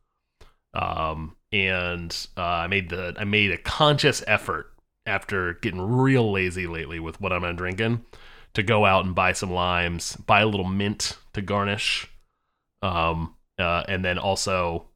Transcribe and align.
Um, 0.75 1.35
and 1.51 2.15
uh, 2.37 2.43
I 2.43 2.67
made 2.67 2.91
the 2.91 3.15
I 3.17 3.25
made 3.25 3.53
a 3.53 3.57
conscious 3.57 4.23
effort 4.27 4.76
after 5.07 5.55
getting 5.55 5.81
real 5.81 6.33
lazy 6.33 6.67
lately 6.67 7.01
with 7.01 7.21
what 7.21 7.33
I'm 7.33 7.57
drinking 7.57 8.05
to 8.55 8.63
go 8.63 8.85
out 8.85 9.05
and 9.05 9.15
buy 9.15 9.33
some 9.33 9.51
limes, 9.51 10.17
buy 10.17 10.41
a 10.41 10.47
little 10.47 10.67
mint 10.67 11.19
to 11.35 11.43
garnish, 11.43 12.11
um, 12.83 13.35
uh, 13.59 13.85
and 13.89 14.05
then 14.05 14.19
also 14.19 14.87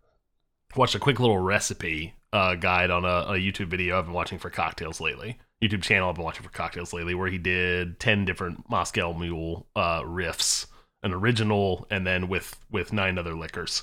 watched 0.77 0.95
a 0.95 0.99
quick 0.99 1.21
little 1.21 1.39
recipe 1.39 2.15
uh, 2.33 2.55
guide 2.55 2.91
on 2.91 3.05
a, 3.05 3.33
a 3.33 3.33
YouTube 3.35 3.69
video 3.69 3.99
I've 3.99 4.07
been 4.07 4.15
watching 4.15 4.39
for 4.39 4.51
cocktails 4.51 5.01
lately. 5.01 5.39
YouTube 5.63 5.83
channel 5.83 6.09
I've 6.09 6.15
been 6.15 6.25
watching 6.25 6.43
for 6.43 6.51
cocktails 6.51 6.93
lately, 6.93 7.15
where 7.15 7.29
he 7.29 7.39
did 7.39 8.01
ten 8.01 8.25
different 8.25 8.69
Moscow 8.71 9.13
Mule 9.13 9.67
uh, 9.77 10.01
riffs, 10.03 10.67
an 11.03 11.13
original, 11.13 11.87
and 11.91 12.07
then 12.07 12.29
with 12.29 12.59
with 12.71 12.93
nine 12.93 13.19
other 13.19 13.35
liquors. 13.35 13.83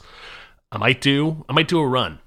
I 0.72 0.78
might 0.78 1.02
do 1.02 1.46
I 1.48 1.54
might 1.54 1.68
do 1.68 1.80
a 1.80 1.88
run. 1.88 2.20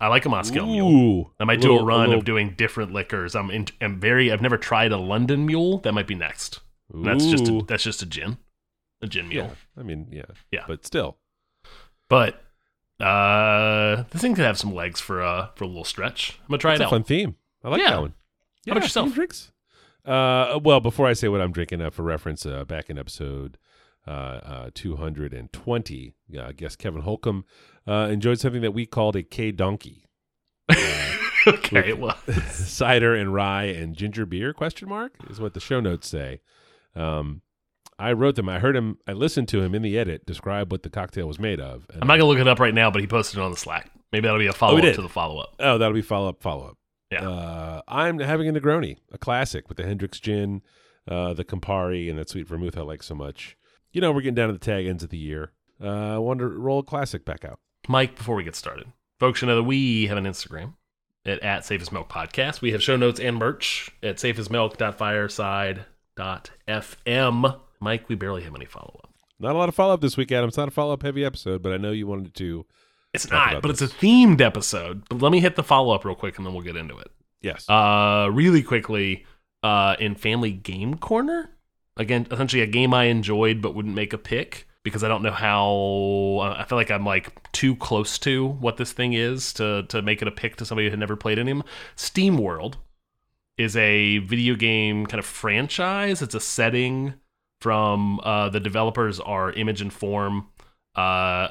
I 0.00 0.08
like 0.08 0.24
a 0.24 0.28
Moscow 0.28 0.64
Mule. 0.66 1.32
I 1.40 1.44
might 1.44 1.58
a 1.58 1.62
do 1.62 1.68
little- 1.72 1.82
a 1.82 1.86
run 1.86 2.00
little- 2.00 2.18
of 2.20 2.24
doing 2.24 2.54
different 2.56 2.92
liquors. 2.92 3.34
I'm 3.34 3.50
in, 3.50 3.66
I'm 3.80 3.98
very 4.00 4.30
I've 4.32 4.40
never 4.42 4.56
tried 4.56 4.92
a 4.92 4.96
London 4.96 5.44
Mule. 5.46 5.78
That 5.78 5.92
might 5.92 6.06
be 6.06 6.14
next. 6.14 6.60
That's 6.92 7.26
just 7.26 7.48
a, 7.48 7.62
that's 7.66 7.82
just 7.82 8.00
a 8.02 8.06
gin, 8.06 8.38
a 9.02 9.06
gin 9.06 9.28
mule. 9.28 9.46
yeah. 9.46 9.80
I 9.80 9.82
mean, 9.82 10.06
yeah, 10.10 10.22
Yeah. 10.50 10.64
but 10.66 10.86
still, 10.86 11.18
But 12.08 12.42
uh, 13.00 14.04
this 14.10 14.22
thing 14.22 14.34
could 14.34 14.44
have 14.44 14.58
some 14.58 14.74
legs 14.74 15.00
for 15.00 15.22
uh 15.22 15.48
for 15.54 15.64
a 15.64 15.66
little 15.66 15.84
stretch. 15.84 16.38
I'm 16.42 16.48
gonna 16.48 16.58
try 16.58 16.72
it's 16.72 16.80
it 16.80 16.84
a 16.84 16.86
out. 16.86 16.90
fun 16.90 17.04
theme. 17.04 17.36
I 17.62 17.68
like 17.70 17.80
Yeah. 17.82 17.90
that 17.90 18.00
one. 18.00 18.14
How 18.66 18.72
about 18.72 18.82
yourself? 18.84 19.14
Drinks. 19.14 19.52
Uh, 20.04 20.58
well, 20.62 20.80
before 20.80 21.06
I 21.06 21.12
say 21.12 21.28
what 21.28 21.40
I'm 21.40 21.52
drinking, 21.52 21.80
uh, 21.82 21.90
for 21.90 22.02
reference, 22.02 22.46
uh, 22.46 22.64
back 22.64 22.88
in 22.88 22.98
episode 22.98 23.58
220, 24.06 26.14
uh, 26.38 26.52
guest 26.56 26.78
Kevin 26.78 27.02
Holcomb 27.02 27.44
uh, 27.86 28.08
enjoyed 28.10 28.40
something 28.40 28.62
that 28.62 28.72
we 28.72 28.86
called 28.86 29.16
a 29.16 29.22
K 29.22 29.50
donkey. 29.50 30.04
okay, 31.46 31.88
it 31.88 31.98
was. 31.98 32.14
cider 32.50 33.14
and 33.14 33.32
rye 33.32 33.64
and 33.64 33.96
ginger 33.96 34.26
beer 34.26 34.52
question 34.52 34.86
mark 34.88 35.12
is 35.30 35.40
what 35.40 35.54
the 35.54 35.60
show 35.60 35.80
notes 35.80 36.06
say 36.06 36.40
um 36.94 37.40
i 37.98 38.12
wrote 38.12 38.36
them 38.36 38.48
i 38.50 38.58
heard 38.58 38.76
him 38.76 38.98
i 39.06 39.12
listened 39.12 39.48
to 39.48 39.62
him 39.62 39.74
in 39.74 39.80
the 39.82 39.98
edit 39.98 40.26
describe 40.26 40.70
what 40.70 40.82
the 40.82 40.90
cocktail 40.90 41.26
was 41.26 41.38
made 41.38 41.58
of 41.60 41.86
and 41.92 42.02
I'm 42.02 42.08
not 42.08 42.16
gonna 42.18 42.26
look 42.28 42.38
it 42.38 42.48
up 42.48 42.60
right 42.60 42.74
now, 42.74 42.90
but 42.90 43.00
he 43.00 43.06
posted 43.06 43.38
it 43.38 43.42
on 43.42 43.50
the 43.50 43.56
Slack. 43.56 43.90
Maybe 44.12 44.26
that'll 44.26 44.38
be 44.38 44.46
a 44.46 44.52
follow 44.52 44.76
up 44.76 44.82
did? 44.82 44.94
to 44.96 45.02
the 45.02 45.08
follow 45.08 45.38
up. 45.40 45.54
oh 45.60 45.78
that'll 45.78 45.94
be 45.94 46.02
follow-up 46.02 46.42
follow-up 46.42 46.76
Yeah. 47.10 47.26
uh 47.28 47.82
i'm 47.88 48.18
having 48.18 48.48
a 48.48 48.52
negroni 48.52 48.98
a 49.12 49.18
classic 49.18 49.68
with 49.68 49.78
the 49.78 49.84
Hendrick's 49.84 50.20
gin 50.20 50.60
uh 51.06 51.32
the 51.32 51.44
campari 51.44 52.10
and 52.10 52.18
that 52.18 52.28
sweet 52.28 52.46
vermouth 52.48 52.76
i 52.76 52.82
like 52.82 53.02
so 53.02 53.14
much 53.14 53.56
you 53.92 54.00
know 54.00 54.12
we're 54.12 54.20
getting 54.20 54.34
down 54.34 54.48
to 54.48 54.52
the 54.52 54.58
tag 54.58 54.86
ends 54.86 55.02
of 55.02 55.10
the 55.10 55.18
year 55.18 55.52
uh 55.82 56.14
i 56.14 56.18
wanted 56.18 56.40
to 56.40 56.48
roll 56.48 56.78
a 56.80 56.82
classic 56.84 57.24
back 57.24 57.44
out 57.44 57.58
Mike, 57.88 58.16
before 58.16 58.34
we 58.36 58.44
get 58.44 58.54
started, 58.56 58.86
folks 59.18 59.38
should 59.38 59.46
know 59.46 59.56
that 59.56 59.62
we 59.62 60.08
have 60.08 60.18
an 60.18 60.24
Instagram 60.24 60.74
at, 61.24 61.38
at 61.42 61.64
Safe 61.64 61.80
as 61.80 61.90
Milk 61.90 62.10
Podcast. 62.10 62.60
We 62.60 62.72
have 62.72 62.82
show 62.82 62.96
notes 62.96 63.18
and 63.18 63.36
merch 63.38 63.88
at 64.02 64.16
safeasmilk.fireside.fm. 66.18 67.60
Mike, 67.80 68.08
we 68.08 68.14
barely 68.14 68.42
have 68.42 68.54
any 68.54 68.64
follow 68.66 69.00
up. 69.04 69.14
not 69.38 69.54
a 69.54 69.58
lot 69.58 69.68
of 69.68 69.74
follow-up 69.74 70.00
this 70.00 70.16
week 70.16 70.32
adam 70.32 70.48
it's 70.48 70.56
not 70.56 70.68
a 70.68 70.72
follow-up 70.72 71.02
heavy 71.02 71.24
episode 71.24 71.62
but 71.62 71.72
i 71.72 71.76
know 71.76 71.92
you 71.92 72.06
wanted 72.06 72.34
to 72.34 72.66
It's 73.14 73.30
not, 73.30 73.62
but 73.62 73.68
this. 73.68 73.80
it's 73.82 73.92
a 73.94 73.96
themed 73.96 74.40
episode. 74.40 75.08
But 75.08 75.22
let 75.22 75.32
me 75.32 75.40
hit 75.40 75.56
the 75.56 75.62
follow 75.62 75.94
up 75.94 76.04
real 76.04 76.14
quick 76.16 76.36
and 76.36 76.46
then 76.46 76.52
we'll 76.52 76.64
get 76.64 76.76
into 76.76 76.98
it. 76.98 77.10
yes 77.40 77.68
Uh, 77.70 78.28
really 78.32 78.62
quickly, 78.62 79.24
uh, 79.62 79.96
in 79.98 80.14
Family 80.14 80.50
Game 80.52 80.94
Corner, 80.96 81.56
again, 81.98 82.26
essentially 82.30 82.62
a 82.62 82.66
game 82.66 82.94
I 82.94 83.04
enjoyed 83.04 83.60
but 83.60 83.74
wouldn't 83.74 83.94
make 83.94 84.12
a 84.12 84.18
pick 84.18 84.66
because 84.82 85.04
I 85.04 85.08
don't 85.08 85.22
know 85.22 85.32
how. 85.32 86.54
I 86.56 86.64
feel 86.64 86.78
like 86.78 86.90
I'm 86.90 87.04
like 87.04 87.52
too 87.52 87.76
close 87.76 88.18
to 88.20 88.46
what 88.46 88.76
this 88.76 88.92
thing 88.92 89.12
is 89.12 89.52
to 89.54 89.84
to 89.88 90.00
make 90.00 90.22
it 90.22 90.28
a 90.28 90.32
pick 90.32 90.56
to 90.56 90.64
somebody 90.64 90.86
who 90.86 90.90
had 90.90 90.98
never 90.98 91.16
played 91.16 91.38
any 91.38 91.50
of 91.50 91.58
them. 91.58 91.66
SteamWorld 91.96 92.74
is 93.58 93.76
a 93.76 94.18
video 94.18 94.54
game 94.54 95.06
kind 95.06 95.18
of 95.18 95.26
franchise. 95.26 96.22
It's 96.22 96.34
a 96.34 96.40
setting 96.40 97.14
from 97.60 98.20
uh, 98.22 98.48
the 98.48 98.60
developers 98.60 99.18
are 99.20 99.52
Image 99.52 99.80
and 99.80 99.92
Form. 99.92 100.48
Uh, 100.96 101.00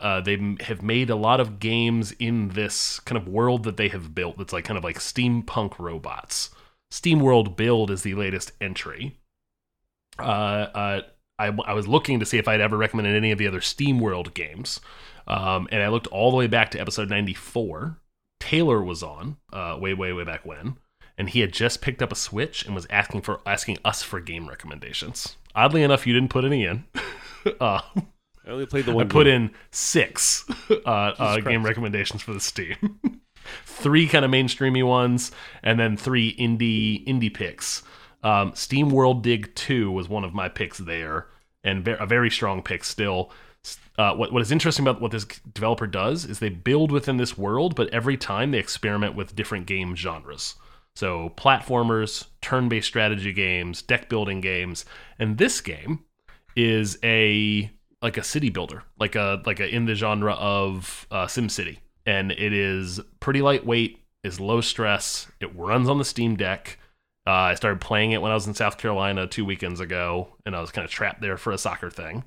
uh, 0.01 0.21
they 0.21 0.55
have 0.61 0.81
made 0.81 1.09
a 1.09 1.15
lot 1.15 1.39
of 1.39 1.59
games 1.59 2.13
in 2.13 2.49
this 2.49 2.99
kind 3.01 3.17
of 3.17 3.27
world 3.27 3.63
that 3.63 3.77
they 3.77 3.87
have 3.89 4.15
built. 4.15 4.37
That's 4.37 4.53
like 4.53 4.65
kind 4.65 4.77
of 4.77 4.83
like 4.83 4.99
steampunk 4.99 5.79
robots. 5.79 6.49
SteamWorld 6.91 7.55
Build 7.55 7.91
is 7.91 8.03
the 8.03 8.15
latest 8.15 8.53
entry. 8.61 9.17
Uh, 10.19 10.69
uh, 10.73 11.01
I, 11.39 11.47
I 11.65 11.73
was 11.73 11.87
looking 11.87 12.19
to 12.19 12.25
see 12.25 12.37
if 12.37 12.47
I'd 12.47 12.61
ever 12.61 12.77
recommended 12.77 13.15
any 13.15 13.31
of 13.31 13.37
the 13.37 13.47
other 13.47 13.59
SteamWorld 13.59 14.33
games, 14.33 14.79
um, 15.27 15.67
and 15.71 15.83
I 15.83 15.89
looked 15.89 16.07
all 16.07 16.31
the 16.31 16.37
way 16.37 16.47
back 16.47 16.71
to 16.71 16.79
episode 16.79 17.09
ninety 17.09 17.33
four. 17.33 17.97
Taylor 18.39 18.83
was 18.83 19.03
on 19.03 19.37
uh, 19.51 19.77
way, 19.79 19.93
way, 19.93 20.13
way 20.13 20.23
back 20.23 20.45
when, 20.45 20.77
and 21.17 21.29
he 21.29 21.41
had 21.41 21.51
just 21.51 21.81
picked 21.81 22.01
up 22.01 22.11
a 22.11 22.15
Switch 22.15 22.65
and 22.65 22.73
was 22.75 22.87
asking 22.89 23.21
for 23.21 23.41
asking 23.45 23.77
us 23.83 24.03
for 24.03 24.19
game 24.19 24.47
recommendations. 24.47 25.37
Oddly 25.55 25.83
enough, 25.83 26.05
you 26.05 26.13
didn't 26.13 26.29
put 26.29 26.45
any 26.45 26.65
in. 26.65 26.85
uh, 27.59 27.81
i 28.47 28.49
only 28.49 28.65
played 28.65 28.85
the 28.85 28.93
one. 28.93 29.07
I 29.07 29.09
put 29.09 29.25
game. 29.25 29.43
in 29.43 29.51
six 29.71 30.45
uh, 30.69 30.89
uh, 30.89 31.39
game 31.39 31.65
recommendations 31.65 32.21
for 32.21 32.33
the 32.33 32.39
Steam. 32.39 32.99
three 33.65 34.07
kind 34.07 34.23
of 34.23 34.31
mainstreamy 34.31 34.85
ones, 34.85 35.31
and 35.63 35.79
then 35.79 35.97
three 35.97 36.35
indie 36.35 37.05
indie 37.07 37.33
picks. 37.33 37.83
Um, 38.23 38.51
SteamWorld 38.53 39.21
Dig 39.21 39.53
Two 39.55 39.91
was 39.91 40.09
one 40.09 40.23
of 40.23 40.33
my 40.33 40.49
picks 40.49 40.77
there, 40.77 41.27
and 41.63 41.87
a 41.87 42.05
very 42.05 42.29
strong 42.29 42.61
pick 42.61 42.83
still. 42.83 43.31
Uh, 43.97 44.13
what 44.13 44.31
what 44.31 44.41
is 44.41 44.51
interesting 44.51 44.87
about 44.87 45.01
what 45.01 45.11
this 45.11 45.25
developer 45.53 45.87
does 45.87 46.23
is 46.25 46.39
they 46.39 46.49
build 46.49 46.91
within 46.91 47.17
this 47.17 47.37
world, 47.37 47.75
but 47.75 47.89
every 47.93 48.15
time 48.15 48.51
they 48.51 48.59
experiment 48.59 49.15
with 49.15 49.35
different 49.35 49.65
game 49.65 49.95
genres. 49.95 50.55
So 50.95 51.31
platformers, 51.35 52.25
turn-based 52.41 52.87
strategy 52.87 53.33
games, 53.33 53.81
deck 53.81 54.09
building 54.09 54.41
games, 54.41 54.85
and 55.19 55.37
this 55.37 55.61
game 55.61 56.05
is 56.55 56.97
a 57.03 57.69
like 58.01 58.17
a 58.17 58.23
city 58.23 58.49
builder, 58.49 58.83
like 58.99 59.15
a 59.15 59.41
like 59.45 59.59
a 59.59 59.67
in 59.67 59.85
the 59.85 59.95
genre 59.95 60.33
of 60.33 61.05
uh, 61.11 61.25
SimCity. 61.25 61.79
and 62.07 62.31
it 62.31 62.53
is 62.53 62.99
pretty 63.19 63.41
lightweight, 63.41 63.99
is 64.23 64.39
low 64.39 64.61
stress. 64.61 65.29
It 65.39 65.53
runs 65.55 65.89
on 65.89 65.99
the 65.99 66.05
Steam 66.05 66.35
Deck. 66.37 66.79
Uh, 67.27 67.31
I 67.51 67.55
started 67.55 67.81
playing 67.81 68.13
it 68.13 68.21
when 68.21 68.31
I 68.31 68.35
was 68.35 68.47
in 68.47 68.53
South 68.53 68.77
Carolina 68.77 69.27
two 69.27 69.43
weekends 69.43 69.81
ago, 69.81 70.29
and 70.45 70.55
I 70.55 70.61
was 70.61 70.71
kind 70.71 70.85
of 70.85 70.91
trapped 70.91 71.19
there 71.19 71.35
for 71.35 71.51
a 71.51 71.57
soccer 71.57 71.89
thing. 71.89 72.23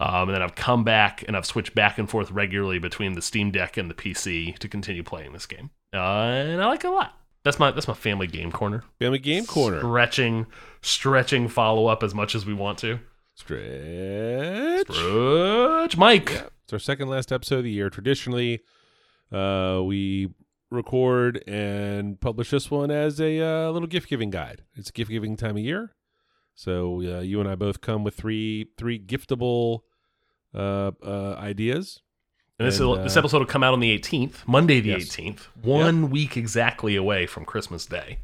Um, 0.00 0.28
and 0.28 0.34
then 0.34 0.42
I've 0.42 0.54
come 0.54 0.84
back 0.84 1.22
and 1.26 1.36
I've 1.36 1.44
switched 1.44 1.74
back 1.74 1.98
and 1.98 2.08
forth 2.08 2.30
regularly 2.30 2.78
between 2.78 3.12
the 3.12 3.20
Steam 3.20 3.50
Deck 3.50 3.76
and 3.76 3.90
the 3.90 3.94
PC 3.94 4.56
to 4.58 4.68
continue 4.68 5.02
playing 5.02 5.34
this 5.34 5.44
game, 5.44 5.70
uh, 5.92 5.98
and 5.98 6.62
I 6.62 6.66
like 6.66 6.82
it 6.82 6.86
a 6.86 6.90
lot. 6.92 7.14
That's 7.44 7.58
my 7.58 7.72
that's 7.72 7.88
my 7.88 7.94
family 7.94 8.26
game 8.26 8.50
corner. 8.50 8.84
Family 8.98 9.18
Game 9.18 9.44
Corner. 9.44 9.80
Stretching, 9.80 10.46
stretching 10.80 11.48
follow 11.48 11.86
up 11.86 12.02
as 12.02 12.14
much 12.14 12.34
as 12.34 12.46
we 12.46 12.54
want 12.54 12.78
to. 12.78 13.00
Stretch. 13.34 14.90
Stretch, 14.90 15.96
Mike. 15.96 16.30
Yeah, 16.30 16.48
it's 16.64 16.72
our 16.72 16.78
second 16.78 17.08
last 17.08 17.32
episode 17.32 17.58
of 17.58 17.64
the 17.64 17.70
year. 17.70 17.90
Traditionally, 17.90 18.60
uh, 19.30 19.82
we 19.84 20.30
record 20.70 21.42
and 21.46 22.20
publish 22.20 22.50
this 22.50 22.70
one 22.70 22.90
as 22.90 23.20
a 23.20 23.40
uh, 23.40 23.70
little 23.70 23.88
gift 23.88 24.08
giving 24.08 24.30
guide. 24.30 24.62
It's 24.76 24.90
a 24.90 24.92
gift 24.92 25.10
giving 25.10 25.36
time 25.36 25.56
of 25.56 25.62
year, 25.62 25.94
so 26.54 26.96
uh, 27.02 27.20
you 27.20 27.40
and 27.40 27.48
I 27.48 27.54
both 27.54 27.80
come 27.80 28.04
with 28.04 28.14
three 28.14 28.70
three 28.76 28.98
giftable 28.98 29.80
uh, 30.54 30.92
uh, 31.04 31.34
ideas. 31.38 32.00
And 32.58 32.66
this, 32.66 32.80
And, 32.80 32.88
will 32.88 32.96
this 32.96 33.16
episode 33.16 33.38
will 33.38 33.46
come 33.46 33.62
out 33.62 33.72
on 33.72 33.78
the 33.80 33.96
18th, 33.96 34.46
Monday 34.46 34.80
the 34.80 34.90
Yes. 34.90 35.04
18th, 35.04 35.42
one 35.62 36.10
week 36.10 36.36
exactly 36.36 36.96
away 36.96 37.26
from 37.26 37.44
Christmas 37.44 37.86
Day. 37.86 38.18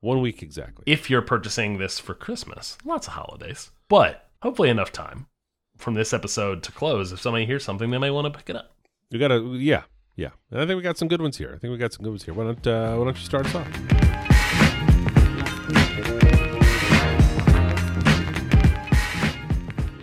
One 0.00 0.20
week 0.20 0.42
exactly. 0.42 0.84
If 0.86 1.10
you're 1.10 1.22
purchasing 1.22 1.78
this 1.78 1.98
for 1.98 2.14
Christmas, 2.14 2.78
lots 2.84 3.08
of 3.08 3.14
holidays, 3.14 3.70
but 3.88 4.28
hopefully 4.42 4.68
enough 4.68 4.92
time 4.92 5.26
from 5.76 5.94
this 5.94 6.12
episode 6.12 6.62
to 6.62 6.72
close. 6.72 7.10
If 7.10 7.20
somebody 7.20 7.46
hears 7.46 7.64
something, 7.64 7.90
they 7.90 7.98
may 7.98 8.10
want 8.10 8.32
to 8.32 8.38
pick 8.38 8.48
it 8.50 8.54
up. 8.56 8.76
You 9.10 9.18
got 9.18 9.28
to 9.28 9.54
yeah 9.56 9.82
yeah. 10.16 10.30
And 10.50 10.60
I 10.60 10.66
think 10.66 10.76
we 10.76 10.82
got 10.82 10.98
some 10.98 11.08
good 11.08 11.20
ones 11.22 11.36
here. 11.36 11.52
I 11.54 11.58
think 11.58 11.70
we 11.72 11.78
got 11.78 11.92
some 11.92 12.02
good 12.02 12.10
ones 12.10 12.24
here. 12.24 12.34
Why 12.34 12.44
don't 12.44 12.66
uh, 12.66 12.96
Why 12.96 13.04
don't 13.04 13.16
you 13.16 13.24
start 13.24 13.46
us 13.46 13.54
off? 13.54 13.68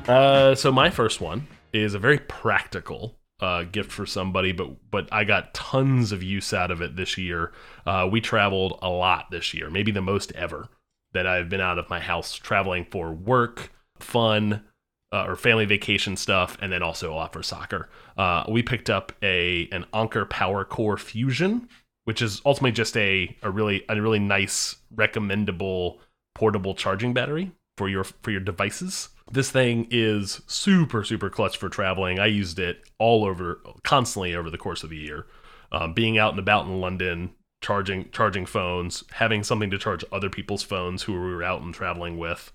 Uh, 0.08 0.56
so 0.56 0.72
my 0.72 0.90
first 0.90 1.22
one 1.22 1.48
is 1.72 1.94
a 1.94 2.00
very 2.00 2.18
practical 2.18 3.18
uh, 3.40 3.64
gift 3.64 3.92
for 3.92 4.06
somebody, 4.06 4.52
but 4.52 4.92
but 4.92 5.08
I 5.12 5.24
got 5.24 5.54
tons 5.54 6.12
of 6.12 6.22
use 6.22 6.54
out 6.54 6.72
of 6.72 6.82
it 6.82 6.96
this 6.96 7.18
year. 7.18 7.52
Uh, 7.86 8.08
we 8.12 8.22
traveled 8.22 8.78
a 8.82 8.90
lot 8.90 9.32
this 9.32 9.54
year, 9.54 9.70
maybe 9.70 9.92
the 9.92 10.02
most 10.02 10.32
ever 10.34 10.68
that 11.14 11.26
I've 11.28 11.50
been 11.50 11.62
out 11.62 11.80
of 11.80 11.90
my 11.90 12.00
house 12.00 12.36
traveling 12.36 12.86
for 12.90 13.12
work, 13.12 13.72
fun, 14.00 14.64
uh, 15.12 15.26
or 15.28 15.36
family 15.36 15.66
vacation 15.66 16.16
stuff, 16.16 16.58
and 16.62 16.72
then 16.72 16.82
also 16.82 17.12
a 17.12 17.16
lot 17.16 17.34
for 17.34 17.44
soccer. 17.44 17.90
Uh, 18.18 18.44
we 18.50 18.64
picked 18.64 18.90
up 18.90 19.12
a 19.22 19.68
an 19.72 19.86
Anker 19.94 20.26
PowerCore 20.26 21.00
Fusion, 21.00 21.68
which 22.06 22.22
is 22.22 22.42
ultimately 22.46 22.72
just 22.72 22.96
a 22.98 23.36
a 23.44 23.50
really 23.50 23.84
a 23.90 24.02
really 24.02 24.20
nice 24.20 24.78
recommendable 24.96 26.00
portable 26.36 26.74
charging 26.74 27.14
battery 27.14 27.52
for 27.78 27.90
your 27.90 28.04
for 28.04 28.32
your 28.32 28.42
devices. 28.42 29.10
This 29.32 29.50
thing 29.50 29.88
is 29.92 30.42
super 30.48 31.04
super 31.04 31.30
clutch 31.30 31.58
for 31.58 31.70
traveling. 31.70 32.20
I 32.20 32.28
used 32.28 32.60
it 32.60 32.82
all 32.98 33.26
over 33.26 33.62
constantly 33.84 34.36
over 34.36 34.50
the 34.50 34.58
course 34.58 34.84
of 34.84 34.90
the 34.90 34.98
year. 34.98 35.26
Um, 35.74 35.94
being 35.94 36.18
out 36.18 36.32
and 36.32 36.40
about 36.40 36.66
in 36.66 36.82
London, 36.82 37.32
charging 37.62 38.10
charging 38.12 38.46
phones, 38.46 39.04
having 39.12 39.44
something 39.44 39.70
to 39.72 39.78
charge 39.78 40.04
other 40.12 40.30
people's 40.30 40.64
phones 40.64 41.04
who 41.04 41.14
we 41.14 41.20
were 41.20 41.44
out 41.44 41.62
and 41.62 41.74
traveling 41.74 42.18
with. 42.18 42.52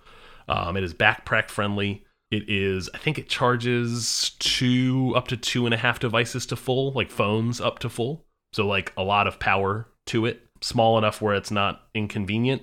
Um, 0.49 0.77
it 0.77 0.85
is 0.85 0.95
backpack 0.95 1.49
friendly. 1.49 2.06
It 2.31 2.49
is, 2.49 2.91
I 2.93 2.99
think 2.99 3.19
it 3.19 3.29
charges 3.29 4.33
two 4.41 5.13
up 5.15 5.29
to 5.29 5.37
two 5.37 5.65
and 5.65 5.75
a 5.75 5.79
half 5.79 6.01
devices 6.01 6.45
to 6.47 6.57
full, 6.57 6.93
like 6.93 7.11
phones 7.11 7.61
up 7.61 7.79
to 7.81 7.89
full. 7.89 8.25
So 8.53 8.67
like 8.67 8.93
a 8.97 9.03
lot 9.03 9.27
of 9.27 9.39
power 9.39 9.89
to 10.07 10.27
it, 10.27 10.43
small 10.61 10.99
enough 10.99 11.23
where 11.23 11.35
it's 11.35 11.51
not 11.51 11.83
inconvenient. 11.95 12.63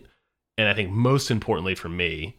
And 0.58 0.68
I 0.68 0.74
think 0.74 0.92
most 0.92 1.32
importantly 1.32 1.76
for 1.76 1.90
me, 1.90 2.38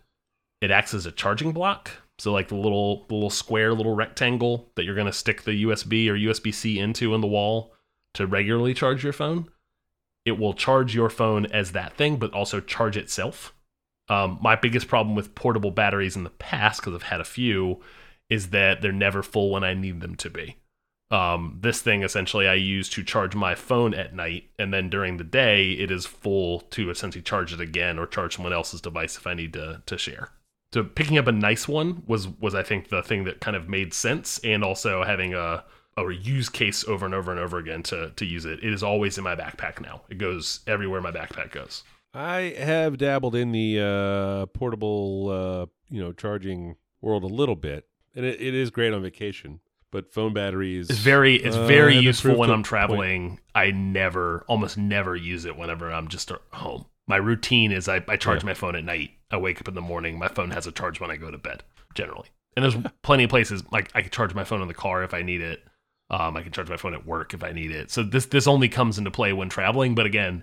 it 0.61 0.71
acts 0.71 0.94
as 0.94 1.06
a 1.06 1.12
charging 1.12 1.53
block. 1.53 1.91
So 2.19 2.32
like 2.32 2.49
the 2.49 2.56
little 2.56 3.06
little 3.11 3.31
square 3.31 3.75
little 3.75 3.94
rectangle 3.94 4.70
that 4.77 4.85
you're 4.85 4.94
gonna 4.94 5.12
stick 5.12 5.43
the 5.43 5.65
USB 5.65 6.09
or 6.09 6.15
USB 6.15 6.53
C 6.53 6.79
into 6.79 7.15
in 7.15 7.20
the 7.20 7.27
wall 7.27 7.75
to 8.15 8.27
regularly 8.27 8.75
charge 8.75 9.03
your 9.03 9.12
phone. 9.12 9.49
It 10.25 10.38
will 10.38 10.55
charge 10.55 10.94
your 10.94 11.11
phone 11.11 11.47
as 11.47 11.73
that 11.73 11.94
thing, 11.94 12.17
but 12.17 12.32
also 12.32 12.61
charge 12.61 12.97
itself. 12.97 13.55
Um, 14.09 14.39
my 14.43 14.56
biggest 14.56 14.89
problem 14.89 15.17
with 15.17 15.35
portable 15.35 15.71
batteries 15.71 16.17
in 16.17 16.25
the 16.25 16.31
past, 16.31 16.81
because 16.81 16.95
I've 16.95 17.05
had 17.05 17.21
a 17.21 17.25
few, 17.25 17.81
is 18.29 18.51
that 18.51 18.83
they're 18.83 18.93
never 18.93 19.23
full 19.23 19.51
when 19.51 19.65
I 19.65 19.75
need 19.75 20.01
them 20.01 20.15
to 20.17 20.31
be. 20.31 20.56
Um, 21.11 21.59
this 21.61 21.81
thing 21.81 22.03
essentially 22.03 22.49
I 22.49 22.55
use 22.55 22.89
to 22.91 23.05
charge 23.05 23.35
my 23.35 23.55
phone 23.55 23.95
at 23.95 24.15
night, 24.15 24.51
and 24.59 24.73
then 24.73 24.91
during 24.91 25.17
the 25.17 25.25
day 25.25 25.73
it 25.73 25.91
is 25.91 26.06
full 26.06 26.61
to 26.61 26.91
essentially 26.91 27.23
charge 27.23 27.53
it 27.53 27.61
again 27.61 27.99
or 27.99 28.06
charge 28.06 28.37
someone 28.37 28.53
else's 28.53 28.81
device 28.81 29.17
if 29.17 29.27
I 29.27 29.35
need 29.35 29.53
to 29.53 29.83
to 29.87 29.99
share. 29.99 30.31
So 30.73 30.83
picking 30.83 31.19
up 31.19 31.29
a 31.29 31.33
nice 31.33 31.69
one 31.69 32.03
was 32.06 32.27
was 32.27 32.55
I 32.55 32.62
think 32.62 32.89
the 32.89 33.03
thing 33.03 33.25
that 33.25 33.41
kind 33.41 33.56
of 33.56 33.69
made 33.69 33.95
sense, 33.95 34.41
and 34.43 34.65
also 34.65 35.05
having 35.05 35.35
a 35.35 35.65
a 35.97 36.11
use 36.11 36.49
case 36.49 36.85
over 36.89 37.06
and 37.06 37.15
over 37.15 37.31
and 37.31 37.39
over 37.39 37.59
again 37.59 37.83
to 37.85 38.11
to 38.17 38.25
use 38.25 38.45
it. 38.45 38.65
It 38.65 38.73
is 38.73 38.83
always 38.83 39.17
in 39.17 39.25
my 39.25 39.37
backpack 39.37 39.81
now. 39.81 40.03
It 40.09 40.19
goes 40.19 40.61
everywhere 40.67 41.01
my 41.01 41.12
backpack 41.12 41.53
goes. 41.53 41.85
I 42.14 42.55
have 42.58 42.96
dabbled 42.99 43.34
in 43.34 43.52
the 43.52 43.81
uh, 43.81 44.46
portable, 44.46 45.28
uh, 45.31 45.66
you 45.90 46.00
know, 46.02 46.12
charging 46.12 46.76
world 47.00 47.25
a 47.25 47.28
little 47.28 47.56
bit, 47.56 47.87
and 48.14 48.25
it, 48.25 48.40
it 48.40 48.55
is 48.55 48.70
great 48.70 48.93
on 48.93 49.02
vacation. 49.02 49.61
But 49.90 50.12
phone 50.12 50.32
batteries, 50.32 50.90
It's 50.90 50.99
very 50.99 51.37
it's 51.37 51.56
uh, 51.56 51.66
very 51.66 51.96
useful 51.96 52.37
when 52.37 52.50
I'm 52.50 52.55
a 52.55 52.56
point. 52.58 52.66
traveling. 52.66 53.40
I 53.55 53.70
never 53.70 54.44
almost 54.49 54.76
never 54.76 55.14
use 55.14 55.44
it 55.44 55.56
whenever 55.56 55.93
I'm 55.93 56.08
just 56.08 56.31
at 56.32 56.38
home. 56.52 56.87
My 57.06 57.16
routine 57.16 57.70
is 57.70 57.88
I, 57.88 58.02
I 58.08 58.17
charge 58.17 58.43
Yeah. 58.43 58.46
my 58.46 58.55
phone 58.55 58.75
at 58.75 58.84
night. 58.84 59.10
I 59.31 59.37
wake 59.37 59.60
up 59.60 59.69
in 59.69 59.75
the 59.75 59.81
morning. 59.81 60.19
My 60.19 60.28
phone 60.28 60.50
has 60.50 60.67
a 60.67 60.72
charge 60.72 60.99
when 61.00 61.10
I 61.12 61.17
go 61.17 61.31
to 61.31 61.38
bed, 61.38 61.62
generally. 61.94 62.28
And 62.56 62.64
there's 62.64 62.76
plenty 63.02 63.25
of 63.25 63.31
places 63.31 63.62
like 63.70 63.90
I 63.94 64.02
can 64.02 64.10
charge 64.10 64.34
my 64.34 64.43
phone 64.44 64.62
in 64.62 64.69
the 64.69 64.75
car 64.75 65.05
if 65.05 65.14
I 65.14 65.22
need 65.22 65.40
it. 65.40 65.62
Um, 66.10 66.37
I 66.37 66.43
can 66.43 66.50
charge 66.52 66.69
my 66.69 66.76
phone 66.76 66.94
at 66.94 67.06
work 67.06 67.32
if 67.34 67.44
I 67.44 67.52
need 67.52 67.70
it. 67.70 67.90
So 67.93 68.02
this 68.02 68.26
this 68.26 68.46
only 68.49 68.69
comes 68.69 68.99
into 68.99 69.10
play 69.12 69.32
when 69.32 69.49
traveling. 69.49 69.94
But 69.94 70.06
again, 70.06 70.43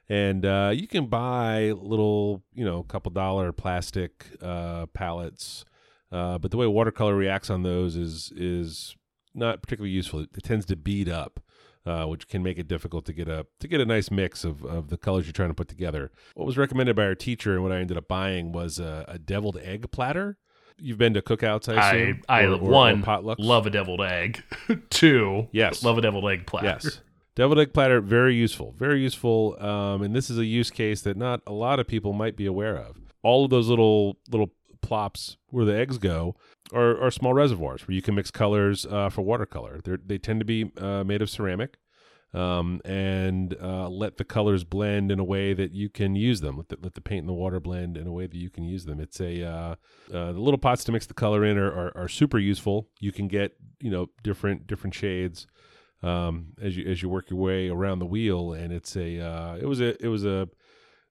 and 0.10 0.46
uh, 0.46 0.72
you 0.74 0.88
can 0.88 1.08
buy 1.08 1.72
little 1.72 2.44
you 2.54 2.66
know 2.66 2.84
couple 2.84 3.12
dollar 3.12 3.52
plastic 3.52 4.28
uh, 4.42 4.86
palettes 4.88 5.66
uh, 6.12 6.38
but 6.38 6.52
the 6.52 6.58
way 6.58 6.68
watercolor 6.68 7.16
reacts 7.16 7.50
on 7.50 7.64
those 7.64 7.96
is 7.96 8.32
is 8.36 8.96
not 9.34 9.64
particularly 9.64 9.94
useful 9.94 10.20
it, 10.20 10.30
it 10.36 10.44
tends 10.44 10.66
to 10.66 10.76
bead 10.76 11.10
up 11.10 11.40
uh, 11.86 12.06
which 12.06 12.28
can 12.28 12.42
make 12.44 12.58
it 12.58 12.68
difficult 12.68 13.06
to 13.06 13.14
get 13.14 13.28
a 13.28 13.46
to 13.60 13.68
get 13.68 13.82
a 13.82 13.86
nice 13.86 14.10
mix 14.12 14.44
of, 14.44 14.64
of 14.66 14.90
the 14.90 14.98
colors 14.98 15.26
you're 15.26 15.34
trying 15.34 15.50
to 15.50 15.54
put 15.56 15.68
together. 15.68 16.12
What 16.36 16.46
was 16.46 16.58
recommended 16.58 16.96
by 16.96 17.04
our 17.06 17.16
teacher 17.16 17.54
and 17.54 17.64
what 17.64 17.72
I 17.72 17.78
ended 17.80 17.98
up 17.98 18.08
buying 18.08 18.52
was 18.52 18.80
a, 18.80 19.06
a 19.08 19.20
deviled 19.20 19.58
egg 19.58 19.92
platter. 19.92 20.38
You've 20.78 20.98
been 20.98 21.14
to 21.14 21.22
cookouts, 21.22 21.70
I 21.72 21.76
i 21.80 21.92
assume. 21.94 22.22
i 22.28 22.44
Or- 22.44 22.50
or- 22.50 22.54
or 22.56 22.60
one 22.70 23.04
potlucks? 23.04 23.36
love 23.38 23.68
a 23.68 23.70
deviled 23.70 24.02
egg 24.02 24.44
two 24.90 25.48
Yes. 25.52 25.84
love 25.84 25.98
a 25.98 26.02
deviled 26.02 26.28
egg 26.30 26.46
platter 26.48 26.68
Yes. 26.68 27.02
Deviled 27.36 27.60
egg 27.60 27.74
platter, 27.74 28.00
very 28.00 28.36
useful, 28.36 28.76
very 28.78 29.02
useful. 29.02 29.56
Um, 29.60 30.04
and 30.04 30.16
this 30.16 30.30
is 30.30 30.38
a 30.38 30.46
use 30.46 30.70
case 30.70 31.02
that 31.02 31.18
not 31.18 31.42
a 31.48 31.52
lot 31.54 31.80
of 31.80 31.88
people 31.88 32.14
might 32.14 32.36
be 32.36 32.46
aware 32.46 32.78
of. 32.78 32.98
All 33.24 33.44
of 33.46 33.50
those 33.50 33.68
little 33.70 34.18
little 34.30 34.52
plops 34.82 35.38
where 35.48 35.66
the 35.66 35.76
eggs 35.76 35.98
go 35.98 36.36
are, 36.74 37.12
small 37.12 37.34
reservoirs 37.34 37.88
where 37.88 37.96
you 37.96 38.02
can 38.02 38.16
mix 38.16 38.32
colors 38.32 38.86
uh, 38.86 39.10
for 39.10 39.22
watercolor. 39.22 39.80
They're, 39.84 40.00
they 40.04 40.18
tend 40.18 40.40
to 40.42 40.46
be 40.46 40.72
uh, 40.78 41.04
made 41.04 41.22
of 41.22 41.30
ceramic. 41.30 41.78
um, 42.34 42.82
and 42.84 43.56
uh, 43.62 43.88
let 43.90 44.18
the 44.18 44.24
colors 44.24 44.64
blend 44.64 45.12
in 45.12 45.20
a 45.20 45.24
way 45.24 45.54
that 45.54 45.72
you 45.72 45.90
can 45.90 46.16
use 46.16 46.42
them. 46.42 46.58
Let 46.58 46.70
the, 46.70 46.78
let 46.82 46.96
the 46.96 47.02
paint 47.02 47.22
and 47.22 47.30
the 47.30 47.34
water 47.34 47.60
blend 47.60 47.96
in 47.96 48.08
a 48.08 48.12
way 48.12 48.28
that 48.28 48.38
you 48.38 48.50
can 48.50 48.64
use 48.64 48.86
them. 48.86 49.00
It's 49.00 49.22
a 49.22 49.44
uh, 49.44 49.76
uh, 50.12 50.32
the 50.32 50.40
little 50.40 50.58
pots 50.58 50.84
to 50.86 50.92
mix 50.92 51.06
the 51.06 51.14
color 51.14 51.46
in 51.46 51.58
are, 51.58 51.72
are, 51.72 51.92
are 51.96 52.08
super 52.08 52.40
useful. 52.40 52.90
You 53.00 53.12
can 53.12 53.28
get 53.28 53.56
you 53.80 53.92
know 53.92 54.10
different 54.24 54.66
different 54.66 54.96
shades 54.96 55.46
um, 56.02 56.54
as 56.62 56.76
you 56.76 56.90
as 56.90 57.02
you 57.04 57.10
work 57.10 57.30
your 57.30 57.40
way 57.40 57.70
around 57.70 58.00
the 58.00 58.06
wheel, 58.06 58.54
and 58.54 58.74
it's 58.74 58.96
a 58.96 59.20
uh, 59.20 59.58
it 59.58 59.66
was 59.66 59.80
a 59.80 60.04
it 60.04 60.08
was 60.08 60.26
a 60.26 60.50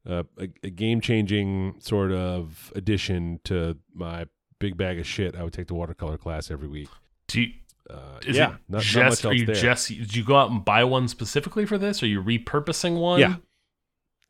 a, 0.04 0.25
a 0.38 0.71
game 0.71 1.00
changing 1.00 1.76
sort 1.78 2.11
of 2.11 2.73
addition 2.75 3.38
to 3.45 3.78
my 3.95 4.26
big 4.62 4.76
bag 4.78 4.99
of 4.99 5.07
shit. 5.07 5.37
I 5.37 5.42
would 5.45 5.52
take 5.52 5.66
the 5.66 5.75
watercolor 5.75 6.16
class 6.16 6.50
every 6.50 6.69
week. 6.69 6.88
Do 7.28 7.42
you, 7.42 7.52
Uh, 7.90 8.19
is 8.26 8.37
yeah, 8.37 8.45
it 8.45 8.50
not, 8.50 8.61
not 8.69 8.83
just 8.83 9.25
much 9.25 9.31
are 9.31 9.35
you 9.35 9.45
there. 9.47 9.54
just 9.57 9.88
did 9.88 10.14
you 10.16 10.25
go 10.25 10.37
out 10.37 10.50
and 10.50 10.64
buy 10.64 10.85
one 10.85 11.09
specifically 11.09 11.66
for 11.66 11.76
this? 11.78 12.02
Are 12.02 12.07
you 12.07 12.23
repurposing 12.23 12.99
one? 12.99 13.21
Yeah. 13.21 13.35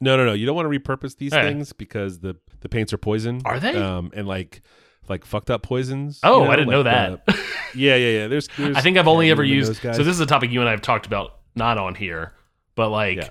No, 0.01 0.17
no, 0.17 0.25
no. 0.27 0.33
You 0.33 0.47
don't 0.47 0.57
want 0.57 0.73
to 0.73 0.79
repurpose 0.81 1.17
these 1.17 1.31
things 1.33 1.73
because 1.73 2.19
the 2.21 2.35
the 2.61 2.69
paints 2.69 2.93
are 2.93 2.99
poison. 2.99 3.41
Are 3.45 3.61
they? 3.61 3.77
Um, 3.77 4.11
and 4.15 4.27
like 4.27 4.63
like 5.09 5.25
fucked 5.25 5.51
up 5.51 5.63
poisons. 5.63 6.19
Oh, 6.25 6.45
you 6.45 6.51
I 6.51 6.57
didn't 6.57 6.71
know 6.71 6.83
that. 6.85 7.25
the- 7.27 7.39
yeah, 7.75 7.95
yeah, 7.97 8.09
yeah. 8.21 8.27
There's, 8.29 8.49
there's 8.57 8.77
I 8.79 8.81
think 8.81 8.97
I've 8.99 9.09
only 9.09 9.31
ever 9.31 9.45
used. 9.45 9.77
So 9.83 9.91
this 9.93 10.07
is 10.09 10.21
a 10.21 10.27
topic 10.27 10.51
you 10.51 10.61
and 10.61 10.69
I 10.69 10.73
have 10.73 10.83
talked 10.83 11.07
about, 11.07 11.39
not 11.55 11.77
on 11.79 11.95
here, 11.95 12.33
but 12.75 12.89
like 12.89 13.19
Yeah. 13.19 13.31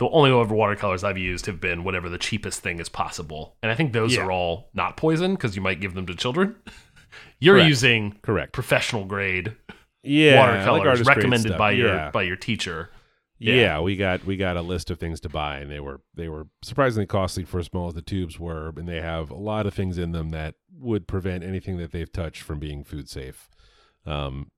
The 0.00 0.08
only 0.08 0.30
over 0.30 0.54
watercolors 0.54 1.04
I've 1.04 1.18
used 1.18 1.46
have 1.46 1.60
been 1.60 1.84
whatever 1.84 2.08
the 2.08 2.18
cheapest 2.18 2.60
thing 2.60 2.80
is 2.80 2.88
possible, 2.88 3.54
and 3.62 3.70
I 3.70 3.76
think 3.76 3.92
those 3.92 4.16
Yeah. 4.16 4.22
are 4.24 4.32
all 4.32 4.70
not 4.74 4.96
poison 4.96 5.34
because 5.34 5.54
you 5.54 5.62
might 5.62 5.80
give 5.80 5.94
them 5.94 6.06
to 6.06 6.14
children. 6.16 6.56
You're 7.38 7.56
Correct. 7.56 7.68
using 7.68 8.18
correct. 8.22 8.52
professional 8.52 9.04
grade 9.04 9.54
Yeah, 10.02 10.40
I 10.42 10.70
like 10.70 10.84
watercolors 10.84 11.06
recommended 11.06 11.56
by 11.58 11.72
your 11.72 11.88
yeah. 11.94 12.10
by 12.10 12.22
your 12.22 12.36
teacher. 12.36 12.90
yeah. 13.38 13.54
yeah. 13.54 13.80
we 13.80 13.96
got 13.96 14.24
we 14.24 14.36
got 14.36 14.56
a 14.56 14.62
list 14.62 14.90
of 14.90 14.98
things 14.98 15.20
to 15.20 15.28
buy, 15.28 15.58
and 15.58 15.70
they 15.70 15.80
were 15.80 16.00
they 16.14 16.28
were 16.28 16.46
surprisingly 16.62 17.06
costly 17.06 17.44
for 17.44 17.58
as 17.60 17.66
small 17.66 17.88
as 17.88 17.94
the 17.94 18.02
tubes 18.02 18.40
were, 18.40 18.72
and 18.76 18.88
they 18.88 19.00
have 19.00 19.30
a 19.30 19.34
lot 19.36 19.66
of 19.66 19.74
things 19.74 19.98
in 19.98 20.12
them 20.12 20.30
that 20.30 20.54
would 20.78 21.06
prevent 21.06 21.44
anything 21.44 21.76
that 21.78 21.92
they've 21.92 22.10
touched 22.12 22.42
from 22.42 22.58
being 22.58 22.84
food 22.84 23.08
safe. 23.08 23.48
Um, 24.06 24.50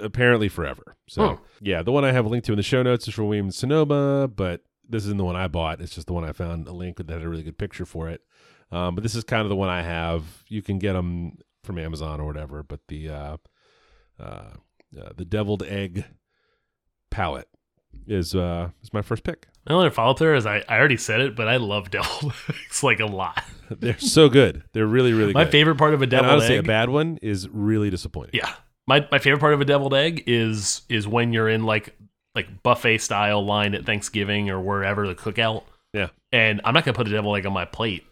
apparently 0.00 0.48
forever. 0.48 0.96
So 1.08 1.40
yeah, 1.60 1.82
the 1.82 1.92
one 1.92 2.04
I 2.04 2.12
have 2.12 2.24
a 2.24 2.28
link 2.28 2.44
to 2.44 2.52
in 2.52 2.56
the 2.56 2.62
show 2.62 2.82
notes 2.82 3.06
is 3.08 3.14
from 3.14 3.26
Williams 3.26 3.56
Sonoma, 3.56 4.28
but 4.28 4.62
this 4.88 5.04
isn't 5.04 5.18
the 5.18 5.24
one 5.24 5.36
I 5.36 5.48
bought. 5.48 5.80
It's 5.80 5.94
just 5.94 6.06
the 6.06 6.12
one 6.12 6.24
I 6.24 6.32
found 6.32 6.66
a 6.66 6.72
link 6.72 6.96
that 6.98 7.08
had 7.10 7.22
a 7.22 7.28
really 7.28 7.42
good 7.42 7.58
picture 7.58 7.84
for 7.86 8.08
it. 8.08 8.22
Um, 8.70 8.94
but 8.94 9.02
this 9.02 9.14
is 9.14 9.24
kind 9.24 9.42
of 9.42 9.48
the 9.48 9.56
one 9.56 9.68
I 9.68 9.82
have. 9.82 10.24
You 10.48 10.62
can 10.62 10.78
get 10.78 10.92
them 10.94 11.38
from 11.64 11.78
Amazon 11.78 12.20
or 12.20 12.26
whatever. 12.26 12.62
But 12.62 12.80
the 12.88 13.08
uh, 13.10 13.36
uh, 14.20 14.22
uh, 14.24 15.10
the 15.16 15.24
deviled 15.24 15.62
egg 15.62 16.04
palette 17.10 17.48
is 18.06 18.34
uh 18.34 18.70
is 18.82 18.92
my 18.92 19.02
first 19.02 19.24
pick. 19.24 19.46
The 19.64 19.72
only 19.74 19.90
follow 19.90 20.12
up 20.12 20.18
there 20.18 20.34
is 20.34 20.46
I, 20.46 20.62
I 20.68 20.78
already 20.78 20.96
said 20.96 21.20
it, 21.20 21.36
but 21.36 21.48
I 21.48 21.56
love 21.56 21.90
deviled 21.90 22.32
eggs 22.48 22.82
like 22.82 23.00
a 23.00 23.06
lot. 23.06 23.42
They're 23.70 23.98
so 23.98 24.28
good. 24.28 24.62
They're 24.72 24.86
really 24.86 25.12
really 25.12 25.32
My 25.32 25.44
good. 25.44 25.52
favorite 25.52 25.76
part 25.76 25.94
of 25.94 26.02
a 26.02 26.06
deviled 26.06 26.32
honestly, 26.32 26.56
egg. 26.56 26.64
a 26.64 26.66
bad 26.66 26.88
one 26.90 27.18
is 27.22 27.48
really 27.48 27.90
disappointing. 27.90 28.32
Yeah. 28.34 28.52
My 28.86 29.06
my 29.10 29.18
favorite 29.18 29.40
part 29.40 29.54
of 29.54 29.60
a 29.60 29.64
deviled 29.66 29.94
egg 29.94 30.24
is 30.26 30.82
is 30.88 31.06
when 31.06 31.32
you're 31.32 31.48
in 31.48 31.64
like 31.64 31.94
like 32.34 32.62
buffet 32.62 32.98
style 32.98 33.44
line 33.44 33.74
at 33.74 33.84
Thanksgiving 33.86 34.50
or 34.50 34.60
wherever 34.60 35.06
the 35.06 35.14
cookout. 35.14 35.64
Yeah. 35.92 36.08
And 36.32 36.60
I'm 36.64 36.74
not 36.74 36.84
gonna 36.84 36.94
put 36.96 37.08
a 37.08 37.10
deviled 37.10 37.36
egg 37.36 37.46
on 37.46 37.52
my 37.52 37.64
plate. 37.64 38.04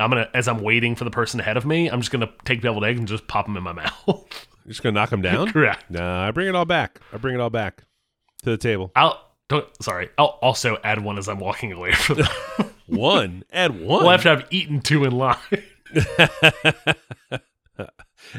I'm 0.00 0.10
gonna 0.10 0.28
as 0.34 0.48
I'm 0.48 0.58
waiting 0.58 0.94
for 0.94 1.04
the 1.04 1.10
person 1.10 1.40
ahead 1.40 1.56
of 1.56 1.64
me, 1.66 1.88
I'm 1.88 2.00
just 2.00 2.10
gonna 2.10 2.30
take 2.44 2.62
deviled 2.62 2.84
eggs 2.84 2.98
and 2.98 3.08
just 3.08 3.26
pop 3.26 3.46
them 3.46 3.56
in 3.56 3.62
my 3.62 3.72
mouth. 3.74 3.92
You're 4.06 4.68
just 4.68 4.82
gonna 4.82 4.94
knock 4.94 5.10
them 5.10 5.22
down. 5.22 5.50
Correct. 5.52 5.90
Nah, 5.90 6.26
I 6.26 6.30
bring 6.30 6.48
it 6.48 6.54
all 6.54 6.64
back. 6.64 7.00
I 7.12 7.16
bring 7.18 7.34
it 7.34 7.40
all 7.40 7.50
back 7.50 7.84
to 8.42 8.50
the 8.50 8.56
table. 8.56 8.92
I'll 8.96 9.20
don't 9.48 9.66
sorry. 9.82 10.08
I'll 10.16 10.38
also 10.40 10.78
add 10.82 11.02
one 11.04 11.18
as 11.18 11.28
I'm 11.28 11.38
walking 11.38 11.72
away 11.72 11.92
from 11.92 12.18
them. 12.18 12.28
One, 12.86 13.44
add 13.50 13.80
one. 13.80 14.04
well 14.04 14.10
after 14.10 14.28
I've 14.28 14.46
eaten 14.50 14.80
two 14.80 15.04
in 15.04 15.12
line. 15.12 15.38
and 15.94 17.40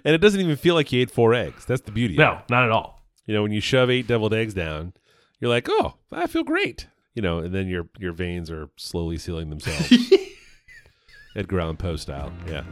it 0.04 0.20
doesn't 0.20 0.40
even 0.40 0.56
feel 0.56 0.76
like 0.76 0.92
you 0.92 1.02
ate 1.02 1.10
four 1.10 1.34
eggs. 1.34 1.66
That's 1.66 1.82
the 1.82 1.92
beauty. 1.92 2.14
of 2.14 2.20
no, 2.20 2.42
not 2.50 2.64
at 2.64 2.70
all. 2.70 3.02
You 3.26 3.34
know, 3.34 3.42
when 3.42 3.52
you 3.52 3.60
shove 3.60 3.90
eight 3.90 4.06
deviled 4.06 4.36
eggs 4.36 4.54
down, 4.54 4.94
you're 5.40 5.50
like, 5.50 5.68
oh, 5.70 5.96
I 6.12 6.28
feel 6.28 6.44
great. 6.44 6.88
You 7.14 7.22
know, 7.22 7.40
and 7.40 7.54
then 7.54 7.68
your 7.68 7.88
your 7.98 8.14
veins 8.14 8.52
are 8.52 8.70
slowly 8.76 9.18
sealing 9.18 9.50
themselves. 9.50 9.92
Edgar 11.36 11.60
Allan 11.60 11.78
Poe 11.78 11.96
style. 11.96 12.32
Yeah. 12.48 12.64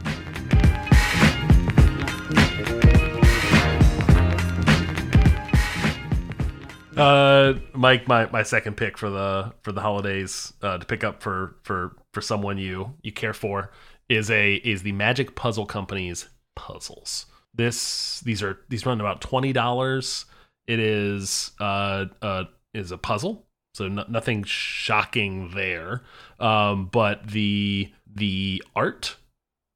Uh, 6.96 7.54
Mike, 7.72 8.06
my, 8.06 8.26
my 8.30 8.42
second 8.42 8.76
pick 8.76 8.96
for 8.96 9.10
the 9.10 9.52
for 9.62 9.72
the 9.72 9.80
holidays 9.80 10.52
uh, 10.62 10.78
to 10.78 10.86
pick 10.86 11.02
up 11.02 11.22
for 11.22 11.56
for 11.62 11.96
for 12.12 12.20
someone 12.20 12.56
you 12.56 12.94
you 13.02 13.12
care 13.12 13.34
for 13.34 13.72
is 14.08 14.30
a 14.30 14.54
is 14.56 14.82
the 14.82 14.92
Magic 14.92 15.34
Puzzle 15.34 15.66
Company's 15.66 16.28
puzzles. 16.54 17.26
This 17.52 18.20
these 18.20 18.42
are 18.42 18.60
these 18.68 18.86
run 18.86 19.00
about 19.00 19.20
twenty 19.20 19.52
dollars. 19.52 20.26
It 20.66 20.78
is 20.78 21.50
uh 21.60 22.06
uh 22.22 22.44
is 22.74 22.90
a 22.90 22.98
puzzle, 22.98 23.46
so 23.74 23.88
no, 23.88 24.04
nothing 24.08 24.44
shocking 24.44 25.52
there. 25.54 26.02
Um, 26.38 26.86
but 26.86 27.28
the 27.28 27.92
the 28.06 28.62
art 28.74 29.16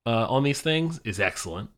uh, 0.06 0.26
on 0.28 0.42
these 0.42 0.60
things 0.60 1.00
is 1.04 1.20
excellent 1.20 1.70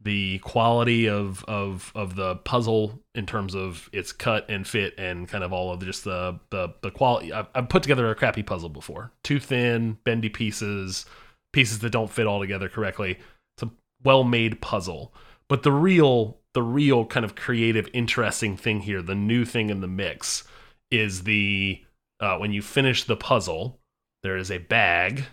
the 0.00 0.38
quality 0.38 1.08
of 1.08 1.44
of 1.48 1.92
of 1.94 2.14
the 2.14 2.36
puzzle 2.36 3.00
in 3.14 3.26
terms 3.26 3.54
of 3.54 3.90
its 3.92 4.12
cut 4.12 4.48
and 4.48 4.66
fit 4.66 4.94
and 4.96 5.28
kind 5.28 5.42
of 5.42 5.52
all 5.52 5.72
of 5.72 5.84
just 5.84 6.04
the 6.04 6.38
the 6.50 6.72
the 6.82 6.90
quality. 6.90 7.32
I've, 7.32 7.48
I've 7.54 7.68
put 7.68 7.82
together 7.82 8.08
a 8.10 8.14
crappy 8.14 8.42
puzzle 8.42 8.68
before, 8.68 9.12
too 9.24 9.40
thin, 9.40 9.98
bendy 10.04 10.28
pieces, 10.28 11.04
pieces 11.52 11.80
that 11.80 11.90
don't 11.90 12.10
fit 12.10 12.26
all 12.26 12.40
together 12.40 12.68
correctly. 12.68 13.18
It's 13.56 13.64
a 13.64 13.70
well 14.04 14.22
made 14.22 14.60
puzzle, 14.60 15.12
but 15.48 15.62
the 15.64 15.72
real 15.72 16.38
the 16.54 16.62
real 16.62 17.04
kind 17.04 17.24
of 17.24 17.34
creative, 17.34 17.88
interesting 17.92 18.56
thing 18.56 18.80
here, 18.80 19.02
the 19.02 19.14
new 19.14 19.44
thing 19.44 19.68
in 19.68 19.80
the 19.80 19.88
mix, 19.88 20.44
is 20.90 21.24
the 21.24 21.82
uh, 22.20 22.36
when 22.38 22.52
you 22.52 22.62
finish 22.62 23.04
the 23.04 23.16
puzzle, 23.16 23.78
there 24.22 24.36
is 24.36 24.50
a 24.50 24.58
bag, 24.58 25.24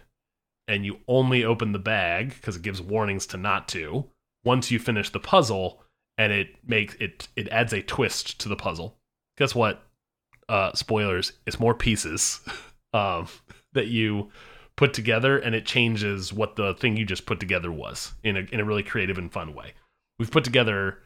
and 0.67 0.85
you 0.85 1.00
only 1.07 1.43
open 1.43 1.71
the 1.71 1.79
bag 1.79 2.29
because 2.29 2.55
it 2.55 2.62
gives 2.62 2.81
warnings 2.81 3.25
to 3.27 3.38
not 3.38 3.67
to. 3.69 4.05
Once 4.43 4.69
you 4.71 4.79
finish 4.79 5.09
the 5.09 5.19
puzzle 5.19 5.81
and 6.17 6.31
it 6.31 6.55
makes 6.65 6.95
it 6.95 7.27
it 7.35 7.50
adds 7.50 7.74
a 7.74 7.81
twist 7.81 8.39
to 8.39 8.50
the 8.50 8.55
puzzle. 8.55 8.97
Guess 9.38 9.55
what? 9.55 9.83
Uh 10.47 10.71
spoilers 10.74 11.33
it's 11.47 11.59
more 11.59 11.74
pieces 11.74 12.39
um 12.93 13.27
that 13.74 13.88
you 13.88 14.29
put 14.75 14.93
together 14.93 15.38
and 15.38 15.55
it 15.55 15.65
changes 15.65 16.31
what 16.31 16.55
the 16.55 16.74
thing 16.75 16.97
you 16.97 17.05
just 17.05 17.25
put 17.25 17.39
together 17.39 17.71
was 17.71 18.13
in 18.24 18.38
a 18.38 18.41
in 18.51 18.59
a 18.59 18.65
really 18.65 18.83
creative 18.83 19.17
and 19.17 19.31
fun 19.31 19.53
way. 19.53 19.74
We've 20.19 20.31
put 20.31 20.43
together 20.43 21.00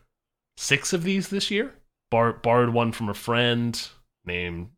six 0.58 0.94
of 0.94 1.04
these 1.04 1.30
this 1.30 1.50
year. 1.50 1.74
Bar- 2.12 2.34
borrowed 2.34 2.74
one 2.74 2.92
from 2.92 3.08
a 3.08 3.14
friend 3.14 3.90
named 4.26 4.70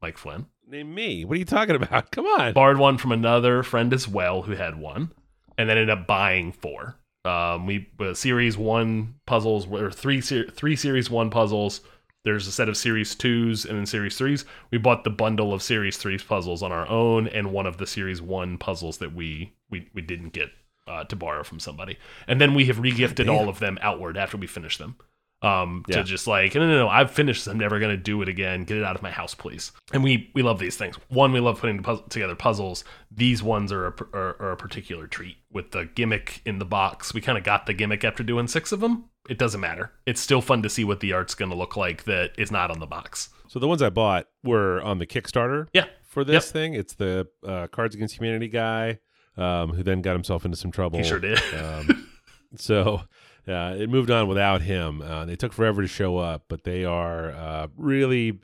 mike 0.00 0.18
flynn 0.18 0.46
Name 0.70 0.94
me. 0.94 1.24
What 1.24 1.36
are 1.36 1.38
you 1.38 1.44
talking 1.46 1.76
about? 1.76 2.10
Come 2.12 2.26
on. 2.26 2.52
borrowed 2.52 2.76
one 2.76 2.98
from 2.98 3.12
another 3.12 3.62
friend 3.62 3.92
as 3.94 4.06
well 4.06 4.42
who 4.42 4.52
had 4.52 4.78
one, 4.78 5.12
and 5.56 5.68
then 5.68 5.78
ended 5.78 5.98
up 5.98 6.06
buying 6.06 6.52
four. 6.52 6.96
Um, 7.24 7.66
we 7.66 7.88
uh, 7.98 8.12
series 8.12 8.58
one 8.58 9.14
puzzles 9.26 9.66
or 9.66 9.90
three 9.90 10.20
ser- 10.20 10.50
three 10.50 10.76
series 10.76 11.08
one 11.08 11.30
puzzles. 11.30 11.80
There's 12.24 12.46
a 12.46 12.52
set 12.52 12.68
of 12.68 12.76
series 12.76 13.14
twos 13.14 13.64
and 13.64 13.78
then 13.78 13.86
series 13.86 14.18
threes. 14.18 14.44
We 14.70 14.76
bought 14.76 15.04
the 15.04 15.10
bundle 15.10 15.54
of 15.54 15.62
series 15.62 15.96
threes 15.96 16.22
puzzles 16.22 16.62
on 16.62 16.70
our 16.70 16.86
own, 16.86 17.28
and 17.28 17.50
one 17.50 17.64
of 17.64 17.78
the 17.78 17.86
series 17.86 18.20
one 18.20 18.58
puzzles 18.58 18.98
that 18.98 19.14
we 19.14 19.54
we, 19.70 19.88
we 19.94 20.02
didn't 20.02 20.34
get 20.34 20.50
uh, 20.86 21.04
to 21.04 21.16
borrow 21.16 21.44
from 21.44 21.60
somebody, 21.60 21.96
and 22.26 22.42
then 22.42 22.54
we 22.54 22.66
have 22.66 22.76
regifted 22.76 23.32
all 23.32 23.48
of 23.48 23.58
them 23.58 23.78
outward 23.80 24.18
after 24.18 24.36
we 24.36 24.46
finish 24.46 24.76
them. 24.76 24.96
Um, 25.40 25.84
Yeah. 25.86 25.98
to 25.98 26.04
just 26.04 26.26
like 26.26 26.54
no, 26.56 26.60
no, 26.66 26.76
no, 26.78 26.88
I've 26.88 27.10
finished. 27.12 27.44
this. 27.44 27.52
I'm 27.52 27.58
never 27.58 27.78
gonna 27.78 27.96
do 27.96 28.20
it 28.22 28.28
again. 28.28 28.64
Get 28.64 28.76
it 28.78 28.82
out 28.84 28.96
of 28.96 29.02
my 29.02 29.10
house, 29.12 29.34
please. 29.34 29.70
And 29.92 30.02
we 30.02 30.30
we 30.34 30.42
love 30.42 30.58
these 30.58 30.76
things. 30.76 30.96
One, 31.08 31.30
we 31.32 31.38
love 31.40 31.60
putting 31.60 31.82
together 32.08 32.34
puzzles. 32.34 32.82
These 33.10 33.42
ones 33.42 33.70
are 33.70 33.86
a, 33.86 33.94
are, 34.12 34.36
are 34.40 34.50
a 34.52 34.56
particular 34.56 35.06
treat 35.06 35.36
with 35.52 35.70
the 35.70 35.84
gimmick 35.94 36.42
in 36.44 36.58
the 36.58 36.64
box. 36.64 37.14
We 37.14 37.20
kind 37.20 37.38
of 37.38 37.44
got 37.44 37.66
the 37.66 37.72
gimmick 37.74 38.02
after 38.04 38.22
doing 38.24 38.48
six 38.48 38.72
of 38.72 38.80
them. 38.80 39.04
It 39.28 39.38
doesn't 39.38 39.60
matter. 39.60 39.92
It's 40.06 40.20
still 40.20 40.40
fun 40.40 40.62
to 40.62 40.68
see 40.70 40.82
what 40.84 40.98
the 41.00 41.12
art's 41.12 41.34
gonna 41.36 41.54
look 41.54 41.76
like 41.76 42.04
that 42.04 42.32
is 42.36 42.50
not 42.50 42.70
on 42.72 42.80
the 42.80 42.86
box. 42.86 43.28
So 43.46 43.58
the 43.60 43.68
ones 43.68 43.80
I 43.80 43.90
bought 43.90 44.26
were 44.42 44.82
on 44.82 44.98
the 44.98 45.06
Kickstarter. 45.06 45.68
Yeah. 45.72 45.84
For 46.08 46.24
this 46.24 46.46
Yep. 46.46 46.52
thing, 46.52 46.74
it's 46.74 46.94
the 46.94 47.28
uh, 47.46 47.68
Cards 47.68 47.94
Against 47.94 48.16
Humanity 48.18 48.48
guy 48.48 48.98
um, 49.36 49.70
who 49.74 49.82
then 49.84 50.02
got 50.02 50.14
himself 50.14 50.44
into 50.44 50.56
some 50.56 50.72
trouble. 50.72 50.98
He 50.98 51.04
sure 51.04 51.20
did. 51.20 51.38
Um, 51.54 52.08
so 52.56 53.02
uh, 53.48 53.74
it 53.78 53.88
moved 53.88 54.10
on 54.10 54.28
without 54.28 54.62
him. 54.62 55.00
Uh, 55.02 55.24
they 55.24 55.36
took 55.36 55.52
forever 55.52 55.82
to 55.82 55.88
show 55.88 56.18
up, 56.18 56.44
but 56.48 56.64
they 56.64 56.84
are 56.84 57.30
uh, 57.30 57.66
really, 57.76 58.38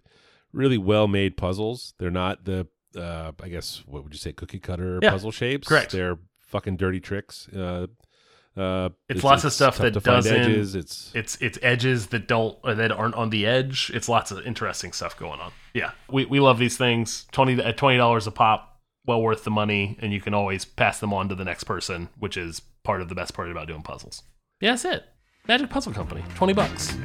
really 0.53 0.79
well 0.79 1.07
made 1.09 1.37
puzzles. 1.37 1.95
They're 1.99 2.11
not 2.11 2.45
the, 2.45 2.67
uh, 2.97 3.33
I 3.43 3.49
guess, 3.49 3.83
what 3.87 4.03
would 4.05 4.13
you 4.13 4.19
say, 4.19 4.33
cookie 4.33 4.61
cutter 4.61 4.99
Yeah, 5.03 5.11
puzzle 5.11 5.31
shapes? 5.33 5.69
correct. 5.69 5.93
They're 5.93 6.19
fucking 6.41 6.77
dirty 6.77 7.01
tricks. 7.01 7.49
Uh, 7.49 7.87
Uh, 8.57 8.91
It's 9.09 9.25
lots 9.25 9.43
of 9.43 9.53
stuff 9.53 9.79
that 9.79 9.91
doesn't- 10.01 10.33
edges. 10.33 10.77
It's 10.77 11.11
It's 11.13 11.37
it's 11.41 11.59
edges 11.61 12.07
that 12.13 12.29
don't 12.29 12.57
that 12.63 12.93
aren't 12.93 13.17
on 13.17 13.31
the 13.31 13.45
edge. 13.47 13.91
It's 13.93 14.09
lots 14.09 14.31
of 14.31 14.47
interesting 14.47 14.93
stuff 14.93 15.19
going 15.19 15.41
on. 15.41 15.51
Yeah, 15.75 15.91
we 16.09 16.25
we 16.27 16.39
love 16.39 16.59
these 16.61 16.77
things. 16.77 17.27
Twenty 17.33 17.61
at 17.61 17.77
twenty 17.77 17.97
dollars 17.99 18.29
a 18.29 18.31
pop, 18.31 18.81
well 19.07 19.21
worth 19.21 19.43
the 19.43 19.51
money, 19.51 19.99
and 20.01 20.13
you 20.13 20.21
can 20.21 20.35
always 20.35 20.65
pass 20.65 21.01
them 21.01 21.13
on 21.13 21.29
to 21.31 21.35
the 21.35 21.45
next 21.45 21.65
person, 21.65 22.11
which 22.17 22.37
is 22.37 22.63
part 22.85 23.01
of 23.03 23.09
the 23.09 23.17
best 23.17 23.35
part 23.35 23.51
about 23.51 23.67
doing 23.67 23.83
puzzles. 23.83 24.23
Yeah, 24.61 24.71
that's 24.71 24.85
it. 24.85 25.05
Magic 25.49 25.69
Puzzle 25.69 25.93
Company, 25.93 26.23
twenty 26.37 26.53
bucks. 26.55 26.97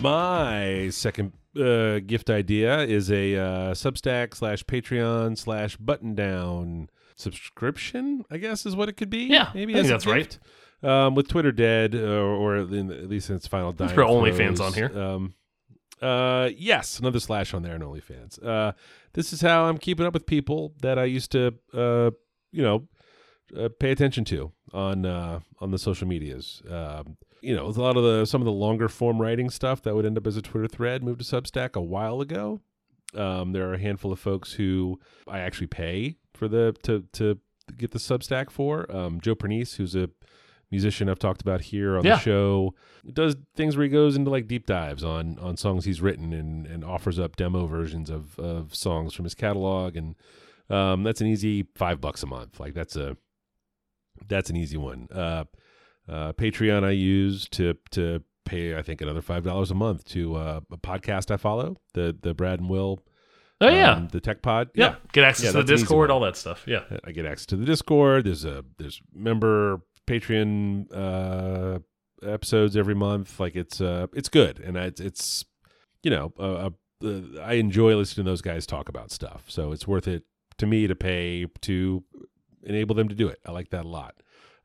My 0.00 0.88
second 0.90 1.32
uh, 1.56 2.00
gift 2.00 2.28
idea 2.28 2.80
is 2.80 3.10
a 3.10 3.36
uh, 3.36 3.44
Substack 3.72 4.34
slash 4.34 4.64
Patreon 4.64 5.38
slash 5.38 5.76
Buttondown 5.78 6.88
subscription. 7.16 8.24
I 8.30 8.36
guess 8.36 8.66
is 8.66 8.76
what 8.76 8.88
it 8.88 8.96
could 8.96 9.10
be. 9.10 9.24
Yeah, 9.24 9.50
maybe 9.54 9.74
I 9.74 9.82
think 9.82 9.84
as 9.86 9.90
a 9.90 9.92
that's 9.92 10.06
right. 10.06 10.38
Um, 10.82 11.14
with 11.14 11.28
Twitter 11.28 11.52
dead, 11.52 11.94
or, 11.94 12.22
or 12.26 12.56
in, 12.58 12.90
at 12.90 13.08
least 13.08 13.30
in 13.30 13.36
its 13.36 13.46
final 13.46 13.72
dying 13.72 13.94
throw 13.94 14.08
OnlyFans 14.08 14.60
on 14.60 14.72
here. 14.72 14.90
Um, 14.98 15.34
uh, 16.02 16.50
yes, 16.56 16.98
another 16.98 17.20
slash 17.20 17.54
on 17.54 17.62
there 17.62 17.74
and 17.74 17.84
OnlyFans. 17.84 18.44
Uh, 18.44 18.72
this 19.12 19.32
is 19.32 19.40
how 19.40 19.64
I'm 19.64 19.78
keeping 19.78 20.04
up 20.04 20.14
with 20.14 20.26
people 20.26 20.74
that 20.82 20.98
I 20.98 21.04
used 21.04 21.30
to, 21.32 21.54
uh, 21.72 22.10
you 22.50 22.62
know, 22.62 22.88
uh, 23.56 23.68
pay 23.78 23.90
attention 23.90 24.24
to 24.24 24.52
on 24.72 25.06
uh, 25.06 25.40
on 25.60 25.70
the 25.70 25.78
social 25.78 26.08
medias. 26.08 26.62
Um, 26.68 27.16
you 27.40 27.54
know, 27.54 27.66
a 27.66 27.70
lot 27.70 27.96
of 27.96 28.02
the 28.02 28.24
some 28.24 28.40
of 28.40 28.46
the 28.46 28.52
longer 28.52 28.88
form 28.88 29.20
writing 29.20 29.48
stuff 29.48 29.82
that 29.82 29.94
would 29.94 30.06
end 30.06 30.18
up 30.18 30.26
as 30.26 30.36
a 30.36 30.42
Twitter 30.42 30.68
thread 30.68 31.04
moved 31.04 31.20
to 31.20 31.24
Substack 31.24 31.74
a 31.74 31.80
while 31.80 32.20
ago. 32.20 32.60
Um, 33.14 33.52
there 33.52 33.68
are 33.68 33.74
a 33.74 33.78
handful 33.78 34.12
of 34.12 34.18
folks 34.18 34.54
who 34.54 34.98
I 35.28 35.40
actually 35.40 35.66
pay 35.66 36.16
for 36.34 36.48
the 36.48 36.74
to 36.82 37.04
to 37.12 37.38
get 37.76 37.92
the 37.92 37.98
Substack 37.98 38.50
for. 38.50 38.90
Um, 38.94 39.20
Joe 39.20 39.34
Pernice, 39.34 39.76
who's 39.76 39.94
a 39.94 40.10
musician 40.72 41.08
I've 41.08 41.20
talked 41.20 41.40
about 41.42 41.60
here 41.60 41.96
on 41.96 42.04
Yeah. 42.04 42.16
the 42.16 42.20
show, 42.22 42.74
does 43.12 43.36
things 43.54 43.76
where 43.76 43.84
he 43.84 43.90
goes 43.90 44.16
into 44.16 44.30
like 44.30 44.48
deep 44.48 44.66
dives 44.66 45.04
on 45.04 45.38
on 45.38 45.56
songs 45.56 45.84
he's 45.84 46.00
written 46.00 46.32
and 46.32 46.66
and 46.66 46.82
offers 46.84 47.20
up 47.20 47.36
demo 47.36 47.66
versions 47.66 48.10
of 48.10 48.36
of 48.40 48.74
songs 48.74 49.14
from 49.14 49.24
his 49.24 49.34
catalog 49.36 49.96
and 49.96 50.16
um, 50.70 51.02
that's 51.04 51.20
an 51.20 51.26
easy 51.28 51.66
five 51.76 52.00
bucks 52.00 52.22
a 52.22 52.26
month. 52.26 52.58
Like 52.58 52.74
that's 52.74 52.96
a 52.96 53.16
that's 54.28 54.50
an 54.50 54.56
easy 54.56 54.76
one. 54.76 55.08
Uh, 55.12 55.44
uh, 56.08 56.32
Patreon 56.32 56.82
I 56.84 56.90
use 56.90 57.48
to 57.50 57.74
to 57.92 58.22
pay 58.44 58.76
I 58.76 58.82
think 58.82 59.00
another 59.00 59.22
five 59.22 59.44
dollars 59.44 59.70
a 59.70 59.74
month 59.74 60.04
to 60.06 60.34
uh, 60.36 60.60
a 60.70 60.76
podcast 60.76 61.30
I 61.30 61.36
follow 61.36 61.76
the 61.94 62.16
the 62.20 62.34
Brad 62.34 62.58
and 62.60 62.68
Will 62.70 63.00
Oh 63.60 63.68
yeah, 63.68 63.92
um, 63.92 64.08
the 64.08 64.20
Tech 64.20 64.42
Pod 64.42 64.70
yeah. 64.74 64.96
Get 65.12 65.22
access 65.24 65.44
Yeah, 65.44 65.50
to 65.52 65.56
the 65.58 65.62
that's 65.62 65.70
an 65.70 65.74
easy 65.74 65.82
Discord, 65.84 66.10
all 66.10 66.18
that 66.20 66.36
stuff. 66.36 66.64
Yeah. 66.66 66.82
I 67.04 67.12
get 67.12 67.26
access 67.26 67.46
to 67.46 67.56
the 67.56 67.64
Discord. 67.64 68.24
There's 68.24 68.44
a 68.44 68.64
there's 68.78 69.00
member 69.14 69.82
Patreon 70.06 70.86
uh, 70.94 71.78
episodes 72.26 72.76
every 72.76 72.94
month. 72.94 73.40
Like 73.40 73.56
it's 73.56 73.80
uh 73.80 74.06
it's 74.12 74.28
good, 74.28 74.58
and 74.58 74.76
it's 74.76 75.00
it's 75.00 75.44
you 76.02 76.10
know 76.10 76.32
I 77.42 77.54
enjoy 77.54 77.96
listening 77.96 78.24
to 78.24 78.30
those 78.30 78.42
guys 78.42 78.66
talk 78.66 78.88
about 78.88 79.10
stuff. 79.10 79.44
So 79.48 79.72
it's 79.72 79.86
worth 79.86 80.06
it 80.06 80.24
to 80.58 80.66
me 80.66 80.86
to 80.86 80.94
pay 80.94 81.46
to 81.62 82.04
enable 82.62 82.94
them 82.94 83.08
to 83.08 83.14
do 83.14 83.28
it. 83.28 83.40
I 83.44 83.50
like 83.52 83.70
that 83.70 83.84
a 83.84 83.88
lot. 83.88 84.14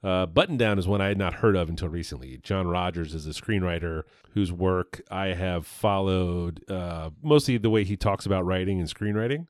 Uh, 0.04 0.28
Buttondown 0.28 0.78
is 0.78 0.88
one 0.88 1.02
I 1.02 1.08
had 1.08 1.18
not 1.18 1.36
heard 1.36 1.56
of 1.56 1.70
until 1.70 1.90
recently. 1.90 2.38
John 2.38 2.68
Rogers 2.68 3.16
is 3.16 3.26
a 3.26 3.32
screenwriter 3.32 4.04
whose 4.32 4.52
work 4.52 5.02
I 5.10 5.28
have 5.28 5.66
followed 5.66 6.64
uh, 6.70 7.10
mostly 7.24 7.58
the 7.58 7.72
way 7.72 7.84
he 7.84 7.98
talks 7.98 8.26
about 8.26 8.46
writing 8.46 8.80
and 8.80 8.88
screenwriting. 8.88 9.48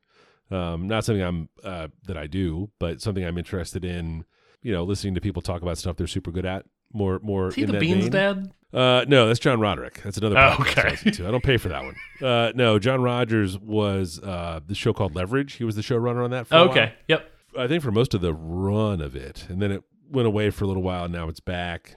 Um, 0.50 0.86
not 0.88 1.04
something 1.04 1.22
I'm 1.22 1.50
uh, 1.62 1.88
that 2.06 2.16
I 2.16 2.26
do, 2.26 2.70
but 2.78 3.02
something 3.02 3.24
I'm 3.24 3.36
interested 3.36 3.84
in. 3.84 4.24
You 4.62 4.72
know, 4.72 4.84
listening 4.84 5.14
to 5.14 5.20
people 5.20 5.42
talk 5.42 5.62
about 5.62 5.78
stuff 5.78 5.96
they're 5.96 6.06
super 6.06 6.30
good 6.30 6.44
at. 6.46 6.66
More, 6.92 7.18
more. 7.22 7.48
Is 7.48 7.54
he 7.54 7.62
in 7.62 7.72
the 7.72 7.78
Beans 7.78 8.04
vein. 8.04 8.10
dad? 8.10 8.52
Uh, 8.72 9.04
no, 9.08 9.26
that's 9.26 9.38
John 9.38 9.60
Roderick. 9.60 10.02
That's 10.02 10.18
another 10.18 10.36
Oh, 10.38 10.56
okay. 10.60 10.96
I. 11.04 11.08
I 11.08 11.30
don't 11.30 11.42
pay 11.44 11.56
for 11.56 11.68
that 11.68 11.82
one. 11.84 11.96
Uh, 12.20 12.52
no, 12.54 12.78
John 12.78 13.00
Rogers 13.02 13.58
was 13.58 14.20
uh, 14.22 14.60
the 14.66 14.74
show 14.74 14.92
called 14.92 15.14
Leverage. 15.14 15.54
He 15.54 15.64
was 15.64 15.74
the 15.76 15.82
showrunner 15.82 16.22
on 16.24 16.30
that. 16.30 16.46
For 16.46 16.54
a 16.56 16.58
while. 16.60 16.70
Okay. 16.70 16.92
Yep. 17.08 17.30
I 17.58 17.66
think 17.66 17.82
for 17.82 17.90
most 17.92 18.12
of 18.14 18.20
the 18.20 18.34
run 18.34 19.00
of 19.00 19.16
it, 19.16 19.46
and 19.48 19.60
then 19.62 19.72
it 19.72 19.82
went 20.10 20.26
away 20.26 20.50
for 20.50 20.64
a 20.64 20.66
little 20.66 20.82
while. 20.82 21.04
And 21.04 21.12
now 21.12 21.28
it's 21.28 21.40
back. 21.40 21.96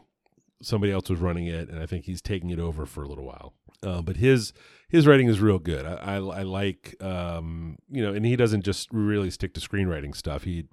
Somebody 0.61 0.93
else 0.93 1.09
was 1.09 1.19
running 1.19 1.47
it, 1.47 1.69
and 1.69 1.81
I 1.81 1.85
think 1.85 2.05
he's 2.05 2.21
taking 2.21 2.51
it 2.51 2.59
over 2.59 2.85
for 2.85 3.03
a 3.03 3.07
little 3.07 3.25
while. 3.25 3.53
Uh, 3.83 4.01
but 4.01 4.17
his 4.17 4.53
his 4.89 5.07
writing 5.07 5.27
is 5.27 5.39
real 5.39 5.59
good. 5.59 5.85
I, 5.85 5.93
I, 5.95 6.15
I 6.17 6.43
like 6.43 6.95
um, 7.01 7.77
you 7.89 8.01
know, 8.03 8.13
and 8.13 8.25
he 8.25 8.35
doesn't 8.35 8.61
just 8.63 8.87
really 8.91 9.29
stick 9.31 9.53
to 9.55 9.59
screenwriting 9.59 10.15
stuff. 10.15 10.43
He 10.43 10.65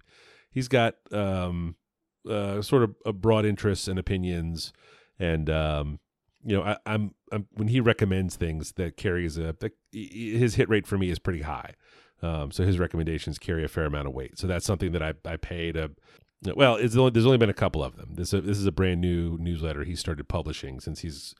he's 0.59 0.67
got 0.67 0.97
um, 1.13 1.77
uh, 2.29 2.61
sort 2.63 2.83
of 2.83 2.97
a 3.07 3.13
broad 3.13 3.47
interests 3.47 3.87
and 3.87 3.97
opinions, 3.97 4.73
and 5.17 5.49
um, 5.49 6.01
you 6.45 6.57
know, 6.57 6.65
I, 6.65 6.77
I'm, 6.85 7.15
I'm 7.31 7.47
when 7.53 7.69
he 7.69 7.79
recommends 7.79 8.35
things 8.35 8.73
that 8.73 8.97
carries 8.97 9.39
a 9.39 9.55
that, 9.61 9.73
his 9.93 10.57
hit 10.57 10.69
rate 10.69 10.85
for 10.85 10.99
me 10.99 11.11
is 11.11 11.21
pretty 11.21 11.43
high. 11.43 11.75
Um, 12.21 12.51
so 12.51 12.65
his 12.65 12.81
recommendations 12.81 13.39
carry 13.39 13.65
a 13.65 13.69
fair 13.69 13.85
amount 13.85 14.09
of 14.09 14.15
weight. 14.15 14.37
So 14.37 14.49
that's 14.49 14.67
something 14.67 14.91
that 14.91 15.03
I, 15.03 15.15
I 15.25 15.37
pay 15.37 15.71
to. 15.71 15.93
Well, 16.57 16.75
it's 16.75 16.97
only, 16.97 17.13
there's 17.13 17.27
only 17.27 17.39
been 17.39 17.51
a 17.51 17.55
couple 17.55 17.85
of 17.85 17.97
them. 17.97 18.15
This 18.15 18.33
this 18.33 18.59
is 18.59 18.67
a 18.67 18.73
brand 18.73 19.01
new 19.01 19.39
newsletter 19.39 19.85
he 19.85 19.95
started 19.95 20.29
publishing 20.29 20.81
since 20.81 21.01
he's 21.01 21.37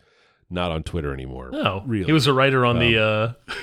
not 0.49 0.71
on 0.71 0.85
Twitter 0.85 1.13
anymore. 1.13 1.51
Oh, 1.53 1.83
really? 1.85 2.07
He 2.07 2.13
was 2.13 2.29
a 2.29 2.33
writer 2.33 2.65
on 2.65 2.79
the 2.79 2.99
uh, 2.99 3.55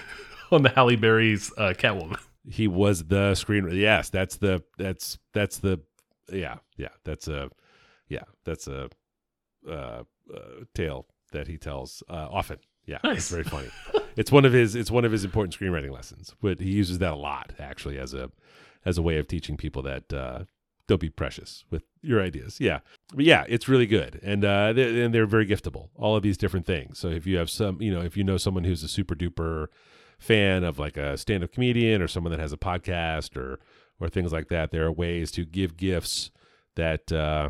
on 0.52 0.64
the 0.64 0.70
Halle 0.70 0.98
Berry's 0.98 1.50
uh, 1.58 1.74
Catwoman. 1.78 2.20
He 2.50 2.68
was 2.68 3.06
the 3.06 3.36
screen. 3.36 3.70
Yes, 3.72 4.10
that's 4.10 4.38
the 4.38 4.64
that's 4.78 5.18
that's 5.34 5.58
the 5.60 5.80
yeah 6.32 6.56
yeah 6.78 6.90
that's 7.04 7.28
a 7.28 7.50
yeah 8.10 8.24
that's 8.44 8.68
a 8.68 8.90
uh, 9.68 9.72
uh, 9.72 10.04
tale 10.74 11.08
that 11.32 11.48
he 11.48 11.58
tells 11.58 12.04
uh, 12.10 12.28
often. 12.32 12.58
Yeah, 12.86 13.00
Nice. 13.04 13.18
it's 13.18 13.30
very 13.30 13.44
funny. 13.44 13.70
it's 14.16 14.32
one 14.32 14.46
of 14.46 14.54
his 14.54 14.76
it's 14.76 14.92
one 14.92 15.06
of 15.06 15.12
his 15.12 15.24
important 15.24 15.58
screenwriting 15.58 15.92
lessons, 15.92 16.36
but 16.42 16.60
he 16.60 16.70
uses 16.72 17.00
that 17.00 17.14
a 17.14 17.16
lot 17.16 17.54
actually 17.60 17.98
as 17.98 18.14
a 18.14 18.30
as 18.86 18.98
a 18.98 19.02
way 19.02 19.18
of 19.18 19.28
teaching 19.28 19.58
people 19.58 19.82
that 19.82 20.14
uh, 20.14 20.44
don't 20.88 21.02
be 21.02 21.10
precious 21.10 21.66
with 21.72 21.82
your 22.04 22.22
ideas. 22.22 22.60
Yeah, 22.62 22.80
but 23.16 23.26
yeah, 23.26 23.44
it's 23.48 23.68
really 23.68 23.88
good, 23.88 24.20
and 24.22 24.46
uh, 24.46 24.72
they 24.74 25.02
and 25.04 25.14
they're 25.16 25.26
very 25.26 25.48
giftable. 25.48 25.90
All 25.96 26.16
of 26.16 26.22
these 26.22 26.38
different 26.38 26.68
things. 26.68 27.00
So 27.00 27.08
if 27.08 27.26
you 27.26 27.38
have 27.38 27.50
some, 27.50 27.82
you 27.82 27.92
know, 27.92 28.02
if 28.02 28.16
you 28.16 28.24
know 28.24 28.38
someone 28.38 28.64
who's 28.66 28.84
a 28.84 28.88
super 28.88 29.16
duper 29.16 29.68
fan 30.20 30.64
of 30.64 30.80
like 30.80 30.98
a 30.98 31.18
stand 31.18 31.44
up 31.44 31.52
comedian 31.52 32.02
or 32.02 32.08
someone 32.08 32.32
that 32.32 32.40
has 32.40 32.54
a 32.54 32.58
podcast 32.58 33.36
or 33.38 33.60
or 34.00 34.10
things 34.10 34.34
like 34.34 34.50
that, 34.50 34.72
there 34.72 34.86
are 34.86 34.92
ways 34.92 35.32
to 35.32 35.46
give 35.46 35.78
gifts 35.78 36.30
that 36.76 37.12
uh, 37.12 37.50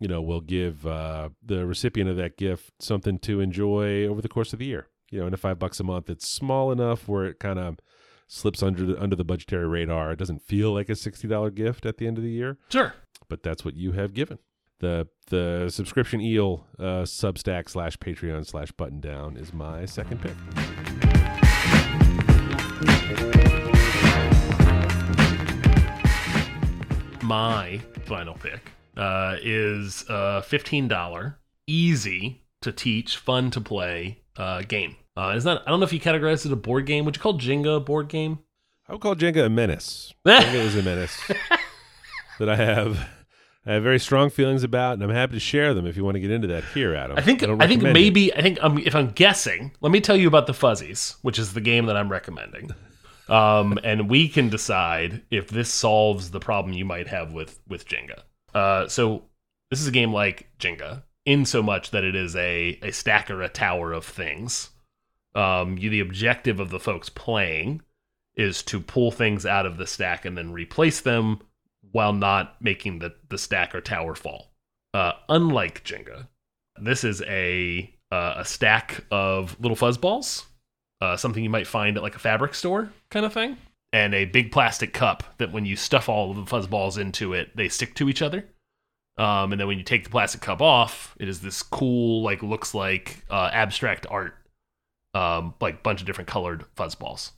you 0.00 0.08
know 0.08 0.22
will 0.22 0.40
give 0.40 0.86
uh, 0.86 1.28
the 1.44 1.66
recipient 1.66 2.08
of 2.08 2.16
that 2.16 2.36
gift 2.38 2.70
something 2.80 3.18
to 3.18 3.40
enjoy 3.40 4.06
over 4.06 4.20
the 4.22 4.28
course 4.28 4.52
of 4.52 4.58
the 4.58 4.64
year. 4.66 4.88
You 5.10 5.18
know, 5.20 5.26
and 5.26 5.34
at 5.34 5.40
five 5.40 5.58
bucks 5.58 5.78
a 5.80 5.84
month, 5.84 6.08
it's 6.08 6.26
small 6.26 6.72
enough 6.72 7.06
where 7.06 7.26
it 7.26 7.38
kind 7.38 7.58
of 7.58 7.78
slips 8.26 8.62
under 8.62 8.86
the 8.86 9.02
under 9.02 9.14
the 9.16 9.24
budgetary 9.24 9.66
radar. 9.68 10.12
It 10.12 10.18
doesn't 10.18 10.40
feel 10.42 10.72
like 10.72 10.88
a 10.88 10.94
sixty 10.96 11.28
dollar 11.28 11.50
gift 11.50 11.84
at 11.84 11.98
the 11.98 12.06
end 12.06 12.16
of 12.16 12.24
the 12.24 12.30
year, 12.30 12.56
Sure. 12.70 12.94
but 13.28 13.42
that's 13.42 13.62
what 13.64 13.76
you 13.76 13.92
have 13.92 14.14
given. 14.14 14.38
The 14.80 15.08
the 15.28 15.68
subscription 15.68 16.22
eel 16.22 16.66
uh, 16.78 17.02
Substack 17.02 17.68
slash 17.68 17.98
Patreon 17.98 18.46
slash 18.46 18.72
Buttondown 18.72 19.38
is 19.38 19.52
my 19.52 19.84
second 19.84 20.22
pick. 20.22 20.71
My 27.22 27.80
final 28.04 28.34
pick 28.34 28.72
uh, 28.96 29.36
is 29.42 30.04
a 30.08 30.42
fifteen 30.42 30.88
dollar, 30.88 31.38
easy 31.66 32.42
to 32.60 32.72
teach, 32.72 33.16
fun 33.16 33.50
to 33.52 33.60
play 33.60 34.18
uh, 34.36 34.62
game. 34.62 34.96
Uh, 35.16 35.32
it's 35.34 35.44
not. 35.44 35.62
I 35.66 35.70
don't 35.70 35.80
know 35.80 35.84
if 35.84 35.92
you 35.92 36.00
categorize 36.00 36.40
it 36.40 36.46
as 36.46 36.52
a 36.52 36.56
board 36.56 36.86
game. 36.86 37.04
Would 37.04 37.16
you 37.16 37.22
call 37.22 37.38
Jenga 37.38 37.76
a 37.76 37.80
board 37.80 38.08
game? 38.08 38.40
I 38.88 38.92
would 38.92 39.00
call 39.00 39.14
Jenga 39.14 39.46
a 39.46 39.48
menace. 39.48 40.12
Jenga 40.26 40.54
is 40.54 40.76
a 40.76 40.82
menace 40.82 41.18
that 42.38 42.48
I 42.48 42.56
have 42.56 43.08
I 43.64 43.74
have 43.74 43.82
very 43.82 44.00
strong 44.00 44.28
feelings 44.30 44.64
about, 44.64 44.94
and 44.94 45.02
I'm 45.04 45.10
happy 45.10 45.34
to 45.34 45.40
share 45.40 45.72
them 45.72 45.86
if 45.86 45.96
you 45.96 46.04
want 46.04 46.16
to 46.16 46.20
get 46.20 46.32
into 46.32 46.48
that 46.48 46.64
here, 46.64 46.94
Adam. 46.94 47.16
I 47.16 47.22
think 47.22 47.40
don't 47.40 47.62
I, 47.62 47.68
think 47.68 47.82
recommend 47.82 47.96
it. 47.96 48.00
maybe 48.00 48.34
I 48.34 48.42
think 48.42 48.62
um, 48.62 48.78
if 48.78 48.96
I'm 48.96 49.10
guessing, 49.10 49.72
let 49.80 49.92
me 49.92 50.00
tell 50.00 50.16
you 50.16 50.26
about 50.26 50.46
the 50.48 50.54
fuzzies, 50.54 51.16
which 51.22 51.38
is 51.38 51.54
the 51.54 51.60
game 51.60 51.86
that 51.86 51.96
I'm 51.96 52.10
recommending. 52.10 52.70
Um, 53.28 53.78
and 53.84 54.10
we 54.10 54.28
can 54.28 54.48
decide 54.48 55.22
if 55.30 55.48
this 55.48 55.72
solves 55.72 56.32
the 56.32 56.40
problem 56.40 56.74
you 56.74 56.84
might 56.84 57.06
have 57.06 57.32
with 57.32 57.60
with 57.68 57.86
Jenga. 57.86 58.22
Uh, 58.52 58.88
so 58.88 59.24
this 59.70 59.80
is 59.80 59.86
a 59.86 59.92
game 59.92 60.12
like 60.12 60.48
Jenga, 60.58 61.04
in 61.24 61.44
so 61.44 61.62
much 61.62 61.92
that 61.92 62.02
it 62.02 62.16
is 62.16 62.34
a 62.34 62.80
a 62.82 62.90
stack 62.90 63.30
or 63.30 63.42
a 63.42 63.48
tower 63.48 63.92
of 63.92 64.04
things. 64.04 64.70
Um, 65.36 65.78
you, 65.78 65.88
the 65.88 66.00
objective 66.00 66.58
of 66.58 66.70
the 66.70 66.80
folks 66.80 67.08
playing 67.08 67.80
is 68.34 68.62
to 68.64 68.80
pull 68.80 69.12
things 69.12 69.46
out 69.46 69.66
of 69.66 69.76
the 69.76 69.86
stack 69.86 70.24
and 70.24 70.36
then 70.36 70.52
replace 70.52 71.00
them 71.00 71.40
while 71.92 72.12
not 72.12 72.60
making 72.60 72.98
the, 72.98 73.14
the 73.28 73.38
stack 73.38 73.74
or 73.74 73.80
tower 73.80 74.14
fall. 74.14 74.52
Uh, 74.92 75.12
unlike 75.28 75.84
Jenga, 75.84 76.26
this 76.80 77.04
is 77.04 77.22
a 77.22 77.94
uh, 78.10 78.34
a 78.38 78.44
stack 78.44 79.04
of 79.10 79.58
little 79.60 79.76
fuzzballs, 79.76 80.44
uh, 81.00 81.16
something 81.16 81.42
you 81.42 81.48
might 81.48 81.66
find 81.66 81.96
at 81.96 82.02
like 82.02 82.14
a 82.16 82.18
fabric 82.18 82.54
store 82.54 82.92
kind 83.10 83.24
of 83.24 83.32
thing. 83.32 83.56
and 83.92 84.14
a 84.14 84.24
big 84.24 84.50
plastic 84.50 84.92
cup 84.92 85.22
that 85.38 85.52
when 85.52 85.66
you 85.66 85.76
stuff 85.76 86.08
all 86.08 86.30
of 86.30 86.36
the 86.36 86.46
fuzz 86.46 86.66
balls 86.66 86.98
into 86.98 87.32
it, 87.34 87.54
they 87.56 87.68
stick 87.68 87.94
to 87.94 88.08
each 88.08 88.22
other. 88.22 88.46
Um, 89.18 89.52
and 89.52 89.60
then 89.60 89.68
when 89.68 89.78
you 89.78 89.84
take 89.84 90.04
the 90.04 90.10
plastic 90.10 90.40
cup 90.40 90.62
off, 90.62 91.14
it 91.20 91.28
is 91.28 91.42
this 91.42 91.62
cool, 91.62 92.22
like 92.22 92.42
looks 92.42 92.74
like 92.74 93.24
uh, 93.30 93.50
abstract 93.52 94.06
art, 94.08 94.34
um, 95.14 95.54
like 95.60 95.82
bunch 95.82 96.00
of 96.00 96.06
different 96.06 96.28
colored 96.28 96.64
fuzz 96.74 96.94
balls. 96.94 97.32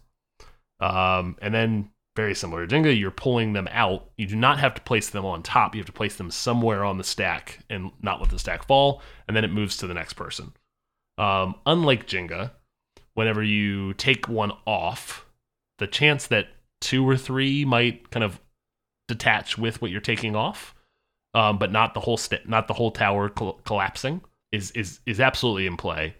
Um, 0.80 1.36
and 1.42 1.52
then 1.52 1.90
very 2.16 2.34
similar 2.34 2.66
to 2.66 2.74
Jenga, 2.74 2.98
you're 2.98 3.10
pulling 3.10 3.52
them 3.52 3.68
out. 3.72 4.08
You 4.16 4.26
do 4.26 4.36
not 4.36 4.60
have 4.60 4.74
to 4.74 4.80
place 4.82 5.10
them 5.10 5.24
on 5.24 5.42
top. 5.42 5.74
You 5.74 5.80
have 5.80 5.86
to 5.86 5.92
place 5.92 6.16
them 6.16 6.30
somewhere 6.30 6.84
on 6.84 6.98
the 6.98 7.04
stack 7.04 7.58
and 7.68 7.90
not 8.02 8.20
let 8.20 8.30
the 8.30 8.38
stack 8.38 8.66
fall. 8.66 9.02
And 9.26 9.36
then 9.36 9.44
it 9.44 9.52
moves 9.52 9.76
to 9.78 9.86
the 9.86 9.94
next 9.94 10.12
person. 10.12 10.52
Um, 11.18 11.56
unlike 11.66 12.06
Jenga, 12.06 12.52
whenever 13.14 13.42
you 13.42 13.94
take 13.94 14.28
one 14.28 14.52
off, 14.66 15.26
the 15.78 15.86
chance 15.86 16.28
that 16.28 16.48
two 16.80 17.08
or 17.08 17.16
three 17.16 17.64
might 17.64 18.10
kind 18.10 18.22
of 18.22 18.40
detach 19.08 19.58
with 19.58 19.82
what 19.82 19.90
you're 19.90 20.00
taking 20.00 20.36
off, 20.36 20.74
um, 21.34 21.58
but 21.58 21.72
not 21.72 21.94
the 21.94 22.00
whole 22.00 22.18
not 22.46 22.68
the 22.68 22.74
whole 22.74 22.92
tower 22.92 23.28
col- 23.28 23.60
collapsing 23.64 24.20
is 24.52 24.70
is 24.72 25.00
is 25.04 25.18
absolutely 25.18 25.66
in 25.66 25.76
play. 25.76 26.14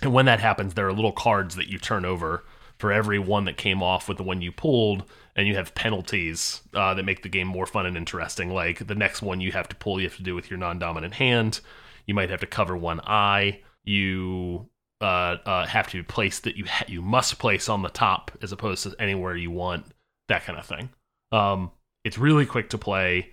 And 0.00 0.12
when 0.12 0.24
that 0.26 0.40
happens, 0.40 0.74
there 0.74 0.86
are 0.86 0.92
little 0.92 1.12
cards 1.12 1.54
that 1.56 1.68
you 1.68 1.78
turn 1.78 2.04
over 2.04 2.44
for 2.82 2.90
every 2.90 3.20
one 3.20 3.44
that 3.44 3.56
came 3.56 3.80
off 3.80 4.08
with 4.08 4.16
the 4.16 4.24
one 4.24 4.42
you 4.42 4.50
pulled, 4.50 5.04
and 5.36 5.46
you 5.46 5.54
have 5.54 5.72
penalties 5.72 6.62
uh, 6.74 6.92
that 6.94 7.04
make 7.04 7.22
the 7.22 7.28
game 7.28 7.46
more 7.46 7.64
fun 7.64 7.86
and 7.86 7.96
interesting. 7.96 8.50
Like 8.50 8.84
the 8.88 8.96
next 8.96 9.22
one 9.22 9.40
you 9.40 9.52
have 9.52 9.68
to 9.68 9.76
pull, 9.76 10.00
you 10.00 10.08
have 10.08 10.16
to 10.16 10.22
do 10.24 10.34
with 10.34 10.50
your 10.50 10.58
non-dominant 10.58 11.14
hand. 11.14 11.60
You 12.06 12.14
might 12.14 12.28
have 12.28 12.40
to 12.40 12.46
cover 12.48 12.76
one 12.76 12.98
eye. 13.06 13.60
You 13.84 14.68
uh, 15.00 15.36
uh, 15.46 15.64
have 15.66 15.90
to 15.90 16.02
place 16.02 16.40
that 16.40 16.56
you 16.56 16.64
you 16.88 17.02
must 17.02 17.38
place 17.38 17.68
on 17.68 17.82
the 17.82 17.88
top 17.88 18.32
as 18.42 18.50
opposed 18.50 18.82
to 18.82 18.96
anywhere 18.98 19.36
you 19.36 19.52
want. 19.52 19.86
That 20.26 20.44
kind 20.44 20.58
of 20.58 20.66
thing. 20.66 20.90
Um, 21.30 21.70
it's 22.02 22.18
really 22.18 22.46
quick 22.46 22.70
to 22.70 22.78
play 22.78 23.30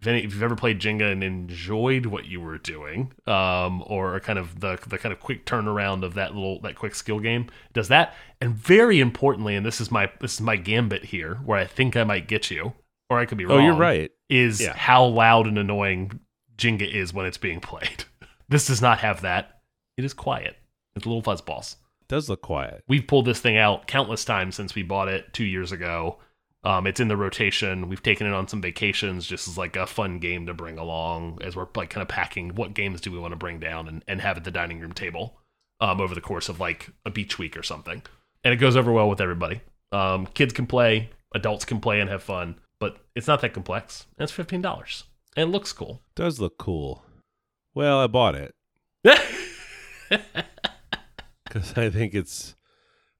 if, 0.00 0.06
any, 0.06 0.18
if 0.24 0.32
you've 0.32 0.42
ever 0.42 0.56
played 0.56 0.80
Jenga 0.80 1.12
and 1.12 1.22
enjoyed 1.22 2.06
what 2.06 2.24
you 2.26 2.40
were 2.40 2.58
doing, 2.58 3.12
um, 3.26 3.82
or 3.86 4.18
kind 4.20 4.38
of 4.38 4.60
the 4.60 4.78
the 4.86 4.98
kind 4.98 5.12
of 5.12 5.20
quick 5.20 5.44
turnaround 5.46 6.04
of 6.04 6.14
that 6.14 6.34
little 6.34 6.60
that 6.62 6.76
quick 6.76 6.94
skill 6.94 7.20
game, 7.20 7.48
does 7.72 7.88
that. 7.88 8.14
And 8.40 8.54
very 8.54 9.00
importantly, 9.00 9.54
and 9.56 9.64
this 9.66 9.80
is 9.80 9.90
my 9.90 10.10
this 10.20 10.34
is 10.34 10.40
my 10.40 10.56
gambit 10.56 11.04
here, 11.06 11.36
where 11.44 11.58
I 11.58 11.66
think 11.66 11.96
I 11.96 12.04
might 12.04 12.28
get 12.28 12.50
you, 12.50 12.72
or 13.10 13.18
I 13.18 13.26
could 13.26 13.38
be 13.38 13.44
wrong. 13.44 13.58
Oh, 13.60 13.64
you're 13.64 13.74
right. 13.74 14.10
Is 14.28 14.60
Yeah. 14.60 14.74
how 14.74 15.04
loud 15.04 15.46
and 15.46 15.58
annoying 15.58 16.20
Jenga 16.56 16.90
is 16.90 17.12
when 17.12 17.26
it's 17.26 17.38
being 17.38 17.60
played. 17.60 18.04
this 18.48 18.66
does 18.68 18.80
not 18.80 19.00
have 19.00 19.20
that. 19.22 19.60
It 19.96 20.04
is 20.04 20.14
quiet. 20.14 20.56
It's 20.96 21.04
a 21.04 21.08
little 21.08 21.22
fuzzballs. 21.22 21.74
It 22.02 22.08
does 22.08 22.28
look 22.28 22.42
quiet. 22.42 22.84
We've 22.88 23.06
pulled 23.06 23.26
this 23.26 23.40
thing 23.40 23.56
out 23.56 23.86
countless 23.86 24.24
times 24.24 24.54
since 24.56 24.74
we 24.74 24.82
bought 24.82 25.08
it 25.08 25.32
two 25.32 25.44
years 25.44 25.72
ago. 25.72 26.18
Um, 26.62 26.86
it's 26.86 27.00
in 27.00 27.08
the 27.08 27.16
rotation. 27.16 27.88
We've 27.88 28.02
taken 28.02 28.26
it 28.26 28.34
on 28.34 28.46
some 28.46 28.60
vacations 28.60 29.26
just 29.26 29.48
as 29.48 29.56
like 29.56 29.76
a 29.76 29.86
fun 29.86 30.18
game 30.18 30.46
to 30.46 30.54
bring 30.54 30.78
along 30.78 31.38
as 31.42 31.56
we're 31.56 31.66
like 31.74 31.88
kind 31.90 32.02
of 32.02 32.08
packing 32.08 32.54
what 32.54 32.74
games 32.74 33.00
do 33.00 33.10
we 33.10 33.18
want 33.18 33.32
to 33.32 33.36
bring 33.36 33.58
down 33.58 33.88
and, 33.88 34.04
and 34.06 34.20
have 34.20 34.36
at 34.36 34.44
the 34.44 34.50
dining 34.50 34.78
room 34.80 34.92
table 34.92 35.38
um, 35.80 36.00
over 36.00 36.14
the 36.14 36.20
course 36.20 36.48
of 36.48 36.60
like 36.60 36.90
a 37.06 37.10
beach 37.10 37.38
week 37.38 37.56
or 37.56 37.62
something. 37.62 38.02
And 38.44 38.52
it 38.52 38.58
goes 38.58 38.76
over 38.76 38.92
well 38.92 39.08
with 39.08 39.20
everybody. 39.20 39.62
Um, 39.92 40.26
kids 40.26 40.52
can 40.52 40.66
play, 40.66 41.10
adults 41.34 41.64
can 41.64 41.80
play 41.80 42.00
and 42.00 42.10
have 42.10 42.22
fun, 42.22 42.56
but 42.78 42.98
it's 43.14 43.26
not 43.26 43.40
that 43.40 43.54
complex. 43.54 44.06
And 44.18 44.24
it's 44.24 44.32
fifteen 44.32 44.62
dollars, 44.62 45.04
and 45.36 45.48
it 45.48 45.52
looks 45.52 45.72
cool. 45.72 46.00
does 46.14 46.40
look 46.40 46.58
cool. 46.58 47.04
Well, 47.74 48.00
I 48.00 48.06
bought 48.06 48.34
it 48.34 48.54
because 51.44 51.76
I 51.76 51.88
think 51.90 52.14
it's 52.14 52.54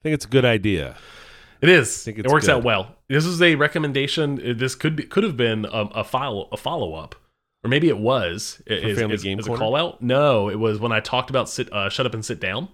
I 0.01 0.03
think 0.03 0.15
it's 0.15 0.25
a 0.25 0.29
good 0.29 0.45
idea. 0.45 0.97
It 1.61 1.69
is. 1.69 2.07
It 2.09 2.27
works 2.27 2.47
good. 2.47 2.57
out 2.57 2.65
well. 2.65 2.97
This 3.09 3.25
is 3.27 3.41
a 3.43 3.55
recommendation. 3.55 4.41
Uh, 4.51 4.53
This 4.57 4.75
could 4.75 4.97
be 4.97 5.03
could 5.05 5.25
have 5.25 5.37
been 5.37 5.65
a, 5.67 5.83
a 5.97 6.05
follow 6.05 6.49
a 6.53 6.57
follow 6.57 6.95
up, 6.95 7.15
or 7.65 7.69
maybe 7.69 7.89
it 7.89 7.99
was 7.99 8.63
is, 8.67 8.99
Family 8.99 9.15
is- 9.15 9.23
Game 9.23 9.39
is 9.39 9.47
a 9.47 9.55
call 9.55 9.77
out. 9.77 10.01
No, 10.03 10.49
it 10.49 10.59
was 10.59 10.79
when 10.79 10.93
I 10.93 11.01
talked 11.01 11.31
about 11.31 11.49
sit 11.49 11.73
uh, 11.73 11.89
shut 11.91 12.07
up 12.07 12.15
and 12.15 12.25
sit 12.25 12.41
down. 12.41 12.69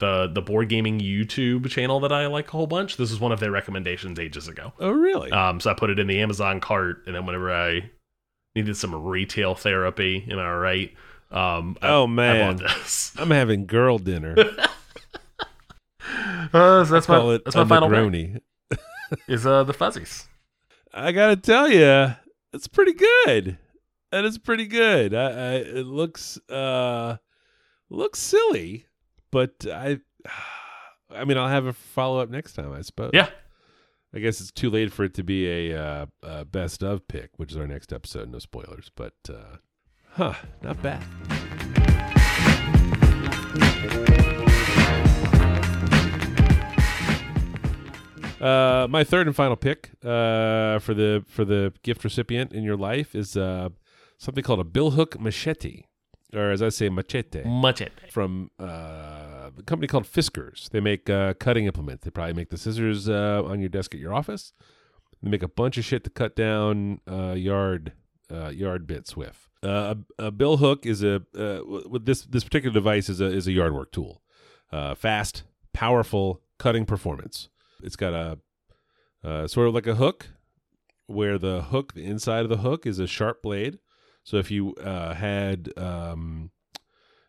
The 0.00 0.30
the 0.32 0.40
board 0.40 0.68
gaming 0.70 0.98
YouTube 0.98 1.68
channel 1.68 2.00
that 2.00 2.10
I 2.12 2.26
like 2.26 2.48
a 2.48 2.52
whole 2.52 2.66
bunch. 2.66 2.96
This 2.96 3.10
is 3.12 3.20
one 3.20 3.32
of 3.32 3.40
their 3.40 3.50
recommendations 3.50 4.18
ages 4.18 4.48
ago. 4.48 4.72
Oh, 4.80 4.90
really? 4.90 5.30
Um, 5.30 5.60
so 5.60 5.70
I 5.70 5.74
put 5.74 5.90
it 5.90 5.98
in 5.98 6.06
the 6.06 6.20
Amazon 6.20 6.58
cart, 6.60 7.02
and 7.06 7.14
then 7.14 7.26
whenever 7.26 7.52
I 7.52 7.90
needed 8.56 8.76
some 8.78 8.94
retail 9.04 9.54
therapy, 9.54 10.26
am 10.30 10.38
I 10.38 10.52
right? 10.54 10.94
Um, 11.30 11.76
I- 11.82 11.88
oh 11.90 12.04
I 12.04 12.06
man, 12.06 12.56
bought 12.56 12.66
this. 12.78 13.12
I'm 13.18 13.30
having 13.30 13.66
girl 13.66 13.98
dinner. 13.98 14.36
Uh, 16.54 16.84
so 16.84 16.94
that's 16.94 17.06
Call 17.06 17.28
my 17.28 17.38
that's 17.44 17.54
my 17.54 17.64
final 17.64 17.88
Negroni. 17.88 18.40
is 19.28 19.46
uh 19.46 19.62
the 19.62 19.72
fuzzies. 19.72 20.28
I 20.92 21.12
gotta 21.12 21.36
tell 21.36 21.70
you, 21.70 22.16
it's 22.52 22.66
pretty 22.66 22.92
good. 22.92 23.56
That 24.10 24.24
is 24.24 24.36
pretty 24.36 24.66
good. 24.66 25.14
I, 25.14 25.26
I 25.26 25.52
it 25.58 25.86
looks 25.86 26.38
uh 26.48 27.18
looks 27.88 28.18
silly, 28.18 28.86
but 29.30 29.64
I 29.64 30.00
I 31.10 31.24
mean 31.24 31.38
I'll 31.38 31.46
have 31.46 31.66
a 31.66 31.72
follow 31.72 32.18
up 32.18 32.30
next 32.30 32.54
time, 32.54 32.72
I 32.72 32.80
suppose. 32.80 33.12
Yeah, 33.14 33.30
I 34.12 34.18
guess 34.18 34.40
it's 34.40 34.50
too 34.50 34.70
late 34.70 34.92
for 34.92 35.04
it 35.04 35.14
to 35.14 35.22
be 35.22 35.70
a 35.70 35.80
uh, 35.80 36.06
uh 36.24 36.42
best 36.44 36.82
of 36.82 37.06
pick, 37.06 37.30
which 37.36 37.52
is 37.52 37.58
our 37.58 37.68
next 37.68 37.92
episode. 37.92 38.28
No 38.28 38.40
spoilers, 38.40 38.90
but 38.96 39.14
uh 39.28 39.58
huh, 40.08 40.34
not 40.62 40.82
bad. 40.82 41.04
Uh, 48.40 48.86
my 48.88 49.04
third 49.04 49.26
and 49.26 49.36
final 49.36 49.56
pick 49.56 49.90
uh, 50.02 50.78
for 50.78 50.94
the 50.94 51.24
for 51.28 51.44
the 51.44 51.72
gift 51.82 52.02
recipient 52.04 52.52
in 52.52 52.62
your 52.64 52.76
life 52.76 53.14
is 53.14 53.36
uh, 53.36 53.68
something 54.18 54.42
called 54.42 54.60
a 54.60 54.64
billhook 54.64 55.18
machete, 55.20 55.84
or 56.34 56.50
as 56.50 56.62
I 56.62 56.70
say, 56.70 56.88
machete, 56.88 57.42
much 57.44 57.80
it. 57.80 57.92
from 58.10 58.50
uh, 58.58 59.50
the 59.54 59.62
company 59.64 59.88
called 59.88 60.04
Fiskars. 60.04 60.70
They 60.70 60.80
make 60.80 61.10
uh, 61.10 61.34
cutting 61.34 61.66
implements. 61.66 62.04
They 62.04 62.10
probably 62.10 62.34
make 62.34 62.50
the 62.50 62.56
scissors 62.56 63.08
uh, 63.08 63.42
on 63.44 63.60
your 63.60 63.68
desk 63.68 63.94
at 63.94 64.00
your 64.00 64.14
office. 64.14 64.52
They 65.22 65.30
make 65.30 65.42
a 65.42 65.48
bunch 65.48 65.76
of 65.76 65.84
shit 65.84 66.04
to 66.04 66.10
cut 66.10 66.34
down 66.34 67.00
uh, 67.10 67.32
yard 67.32 67.92
uh, 68.32 68.48
yard 68.48 68.86
bits 68.86 69.16
with. 69.16 69.48
Uh, 69.62 69.96
a, 70.18 70.26
a 70.26 70.30
bill 70.30 70.56
hook 70.56 70.86
is 70.86 71.02
a 71.02 71.16
uh, 71.36 71.60
with 71.88 72.06
this 72.06 72.22
this 72.22 72.44
particular 72.44 72.72
device 72.72 73.10
is 73.10 73.20
a 73.20 73.26
is 73.26 73.46
a 73.46 73.52
yard 73.52 73.74
work 73.74 73.92
tool. 73.92 74.22
Uh, 74.72 74.94
fast, 74.94 75.42
powerful 75.72 76.40
cutting 76.58 76.86
performance. 76.86 77.48
It's 77.82 77.96
got 77.96 78.12
a 78.12 78.38
uh, 79.22 79.46
sort 79.46 79.68
of 79.68 79.74
like 79.74 79.86
a 79.86 79.96
hook, 79.96 80.28
where 81.06 81.38
the 81.38 81.62
hook, 81.62 81.94
the 81.94 82.04
inside 82.04 82.44
of 82.44 82.48
the 82.48 82.58
hook, 82.58 82.86
is 82.86 82.98
a 82.98 83.06
sharp 83.06 83.42
blade. 83.42 83.78
So 84.22 84.36
if 84.36 84.50
you 84.50 84.74
uh, 84.74 85.14
had 85.14 85.70
um, 85.76 86.50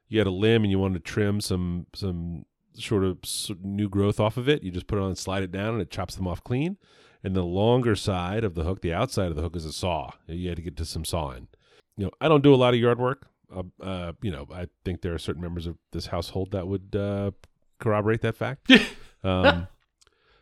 you 0.08 0.20
had 0.20 0.28
a 0.28 0.32
limb 0.32 0.64
and 0.64 0.72
you 0.72 0.80
wanted 0.80 1.06
to 1.06 1.12
trim 1.12 1.42
some 1.42 1.88
some 1.96 2.46
sort 2.74 3.04
of 3.04 3.18
new 3.62 3.90
growth 3.90 4.20
off 4.20 4.38
of 4.38 4.48
it, 4.48 4.64
you 4.64 4.72
just 4.72 4.88
put 4.88 4.98
it 4.98 5.02
on, 5.02 5.10
and 5.10 5.18
slide 5.18 5.44
it 5.44 5.52
down, 5.52 5.74
and 5.74 5.82
it 5.82 5.90
chops 5.90 6.16
them 6.16 6.28
off 6.28 6.44
clean. 6.44 6.78
And 7.24 7.36
the 7.36 7.44
longer 7.44 7.96
side 7.96 8.44
of 8.44 8.56
the 8.56 8.64
hook, 8.64 8.82
the 8.82 8.94
outside 8.94 9.28
of 9.28 9.36
the 9.36 9.42
hook, 9.42 9.56
is 9.56 9.66
a 9.66 9.74
saw. 9.74 10.12
You 10.28 10.50
had 10.50 10.58
to 10.58 10.64
get 10.64 10.78
to 10.78 10.86
some 10.86 11.06
sawing. 11.06 11.48
You 11.98 12.06
know, 12.06 12.12
I 12.20 12.28
don't 12.28 12.44
do 12.44 12.54
a 12.54 12.58
lot 12.58 12.74
of 12.74 12.80
yard 12.80 13.00
work. 13.00 13.28
Uh, 13.54 13.64
uh, 13.82 14.14
you 14.22 14.32
know, 14.32 14.48
I 14.54 14.68
think 14.86 15.02
there 15.02 15.14
are 15.14 15.20
certain 15.20 15.42
members 15.42 15.68
of 15.68 15.78
this 15.92 16.08
household 16.08 16.52
that 16.52 16.68
would 16.68 16.96
uh, 16.96 17.32
corroborate 17.80 18.22
that 18.22 18.38
fact. 18.38 18.72
um, 19.24 19.68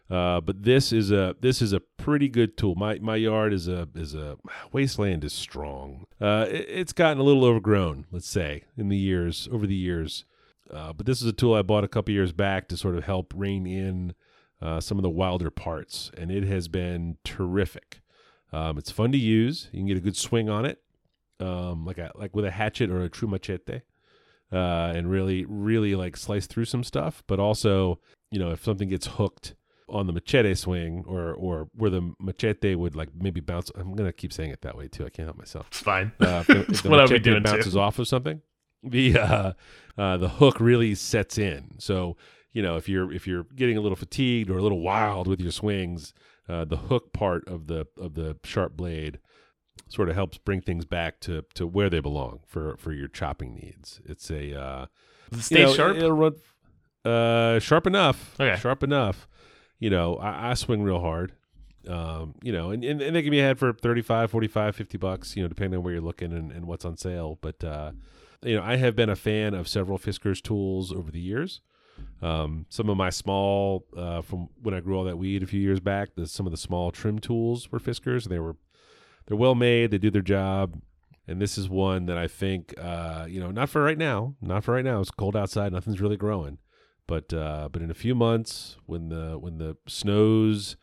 uh, 0.10 0.42
but 0.42 0.64
this 0.64 0.92
is 0.92 1.12
a 1.12 1.36
this 1.40 1.62
is 1.62 1.72
a 1.72 1.80
pretty 1.80 2.28
good 2.28 2.58
tool. 2.58 2.74
My 2.76 2.98
my 3.00 3.16
yard 3.16 3.54
is 3.54 3.68
a 3.68 3.88
is 3.94 4.16
a 4.16 4.38
wasteland 4.72 5.24
is 5.24 5.34
strong. 5.34 6.06
Uh, 6.20 6.48
it, 6.50 6.66
it's 6.68 6.94
gotten 6.94 7.20
a 7.20 7.24
little 7.24 7.46
overgrown, 7.46 8.06
let's 8.12 8.28
say, 8.28 8.64
in 8.76 8.90
the 8.90 8.98
years 8.98 9.48
over 9.52 9.68
the 9.68 9.76
years. 9.76 10.26
Uh, 10.72 10.94
but 10.94 11.06
this 11.06 11.22
is 11.22 11.28
a 11.28 11.34
tool 11.34 11.54
I 11.54 11.62
bought 11.62 11.84
a 11.84 11.88
couple 11.88 12.14
years 12.14 12.32
back 12.32 12.68
to 12.70 12.78
sort 12.78 12.96
of 12.96 13.04
help 13.04 13.34
rein 13.36 13.66
in 13.68 14.14
uh, 14.62 14.80
some 14.80 14.98
of 14.98 15.04
the 15.04 15.10
wilder 15.10 15.50
parts, 15.50 16.12
and 16.18 16.32
it 16.32 16.44
has 16.44 16.68
been 16.68 17.18
terrific. 17.24 18.02
Um, 18.52 18.78
it's 18.80 18.92
fun 18.92 19.12
to 19.12 19.18
use. 19.18 19.70
You 19.72 19.80
can 19.80 19.88
get 19.88 19.98
a 19.98 20.02
good 20.02 20.18
swing 20.18 20.50
on 20.50 20.66
it, 20.66 20.82
um, 21.40 21.86
like 21.86 22.00
a, 22.00 22.12
like 22.16 22.36
with 22.36 22.46
a 22.46 22.52
hatchet 22.52 22.90
or 22.90 23.04
a 23.04 23.10
true 23.10 23.28
machete, 23.28 23.82
uh, 24.52 24.92
and 24.96 25.10
really 25.10 25.46
really 25.46 25.96
like 25.96 26.18
slice 26.18 26.48
through 26.48 26.66
some 26.66 26.84
stuff. 26.84 27.24
But 27.28 27.40
also, 27.40 28.00
you 28.32 28.40
know, 28.40 28.50
if 28.50 28.64
something 28.64 28.90
gets 28.90 29.06
hooked 29.06 29.54
on 29.92 30.08
the 30.08 30.14
machete 30.14 30.54
swing 30.54 31.04
or 31.08 31.34
or 31.34 31.70
where 31.74 31.90
the 31.90 32.14
machete 32.20 32.76
would 32.76 32.96
like 32.96 33.10
maybe 33.16 33.42
bounce. 33.42 33.72
I'm 33.76 33.94
gonna 33.96 34.14
keep 34.14 34.34
saying 34.34 34.52
it 34.52 34.62
that 34.62 34.78
way 34.78 34.88
too. 34.88 35.06
I 35.06 35.10
can't 35.10 35.28
help 35.28 35.38
myself. 35.38 35.68
It's 35.68 35.80
fine. 35.80 36.12
Uh, 36.20 36.44
the, 36.44 36.54
That's 36.68 36.82
the 36.82 36.90
what 36.90 36.98
machete 36.98 37.20
doing 37.20 37.44
too. 37.44 37.52
bounces 37.52 37.76
off 37.76 38.00
of 38.00 38.08
something, 38.08 38.42
the 38.84 39.18
uh, 39.18 39.54
uh, 39.98 40.18
the 40.18 40.30
hook 40.30 40.60
really 40.60 40.96
sets 40.96 41.38
in. 41.38 41.76
So 41.80 42.18
you 42.52 42.62
know 42.62 42.78
if 42.78 42.88
you're 42.90 43.12
if 43.12 43.28
you're 43.28 43.44
getting 43.56 43.78
a 43.78 43.82
little 43.82 43.96
fatigued 43.96 44.50
or 44.50 44.58
a 44.58 44.62
little 44.62 44.82
wild 44.82 45.28
with 45.28 45.42
your 45.42 45.52
swings, 45.52 46.14
uh, 46.48 46.66
the 46.66 46.78
hook 46.78 47.14
part 47.14 47.48
of 47.48 47.68
the 47.68 47.88
of 47.98 48.16
the 48.16 48.38
sharp 48.44 48.76
blade 48.76 49.20
sort 49.88 50.10
of 50.10 50.16
helps 50.16 50.38
bring 50.38 50.62
things 50.62 50.86
back 50.86 51.20
to 51.22 51.44
to 51.56 51.66
where 51.66 51.90
they 51.90 52.00
belong 52.00 52.40
for 52.46 52.78
for 52.78 52.92
your 52.92 53.08
chopping 53.08 53.56
needs. 53.56 54.02
It's 54.06 54.30
a 54.30 54.60
uh, 54.60 54.86
it 55.32 55.52
you 55.52 55.58
know, 55.60 55.74
sharp? 55.74 55.98
It'll 55.98 56.12
run 56.12 56.36
uh, 57.06 57.60
sharp 57.60 57.88
enough. 57.88 58.36
Okay. 58.40 58.60
Sharp 58.60 58.84
enough. 58.84 59.28
You 59.80 59.90
know, 59.90 60.16
I, 60.16 60.52
I 60.52 60.54
swing 60.54 60.84
real 60.84 61.00
hard. 61.00 61.34
Um, 61.88 62.36
you 62.44 62.52
know, 62.52 62.72
and, 62.72 62.84
and, 62.84 63.02
and 63.02 63.16
they 63.16 63.22
can 63.22 63.32
be 63.32 63.40
had 63.40 63.58
for 63.58 63.72
35, 63.72 64.30
45, 64.30 64.76
50 64.76 64.98
bucks, 64.98 65.36
you 65.36 65.42
know, 65.42 65.48
depending 65.48 65.78
on 65.78 65.84
where 65.84 65.94
you're 65.94 66.04
looking 66.04 66.34
and, 66.34 66.52
and 66.52 66.68
what's 66.68 66.84
on 66.86 66.98
sale. 66.98 67.38
But, 67.42 67.64
uh, 67.64 67.94
you 68.44 68.56
know, 68.56 68.64
I 68.64 68.76
have 68.76 68.96
been 68.96 69.10
a 69.10 69.16
fan 69.16 69.54
of 69.54 69.68
several 69.68 69.98
Fiskars 69.98 70.42
tools 70.42 70.92
over 70.92 71.10
the 71.10 71.22
years. 71.22 71.62
Um, 72.22 72.66
some 72.70 72.90
of 72.90 72.98
my 72.98 73.10
small, 73.10 73.86
uh, 73.96 74.22
from 74.22 74.50
when 74.62 74.74
I 74.74 74.82
grew 74.82 74.98
all 74.98 75.06
that 75.06 75.18
weed 75.18 75.42
a 75.42 75.48
few 75.48 75.60
years 75.60 75.80
back, 75.80 76.10
the, 76.16 76.28
some 76.28 76.46
of 76.46 76.52
the 76.52 76.58
small 76.58 76.92
trim 76.92 77.20
tools 77.20 77.72
were 77.72 77.80
Fiskars. 77.80 78.26
They 78.26 78.40
were, 78.40 78.58
they're 79.26 79.38
well 79.38 79.56
made. 79.56 79.92
They 79.92 79.98
do 79.98 80.12
their 80.12 80.22
job. 80.22 80.82
And 81.28 81.42
this 81.42 81.58
is 81.58 81.70
one 81.70 82.08
that 82.08 82.18
I 82.18 82.28
think, 82.28 82.74
uh, 82.78 83.26
you 83.30 83.40
know, 83.40 83.52
not 83.52 83.70
for 83.70 83.84
right 83.84 83.98
now, 83.98 84.36
not 84.42 84.64
for 84.64 84.74
right 84.74 84.84
now. 84.84 85.00
It's 85.00 85.12
cold 85.12 85.36
outside. 85.36 85.72
Nothing's 85.72 86.02
really 86.02 86.18
growing. 86.18 86.58
But, 87.10 87.34
uh, 87.34 87.70
but 87.72 87.82
in 87.82 87.90
a 87.90 87.96
few 87.96 88.14
months, 88.14 88.78
when 88.86 89.10
the 89.10 89.40
when 89.40 89.58
the 89.58 89.78
snows 89.88 90.78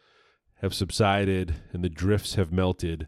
have 0.60 0.74
subsided 0.74 1.54
and 1.72 1.84
the 1.84 1.88
drifts 1.88 2.34
have 2.34 2.50
melted, 2.52 3.06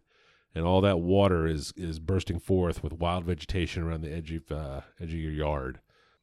and 0.54 0.64
all 0.64 0.80
that 0.82 1.00
water 1.00 1.44
is 1.44 1.72
is 1.76 1.98
bursting 1.98 2.38
forth 2.38 2.80
with 2.84 2.92
wild 2.92 3.24
vegetation 3.24 3.82
around 3.82 4.02
the 4.02 4.14
edge 4.14 4.30
of 4.30 4.52
uh, 4.52 4.82
edge 5.00 5.12
of 5.12 5.18
your 5.18 5.32
yard, 5.32 5.80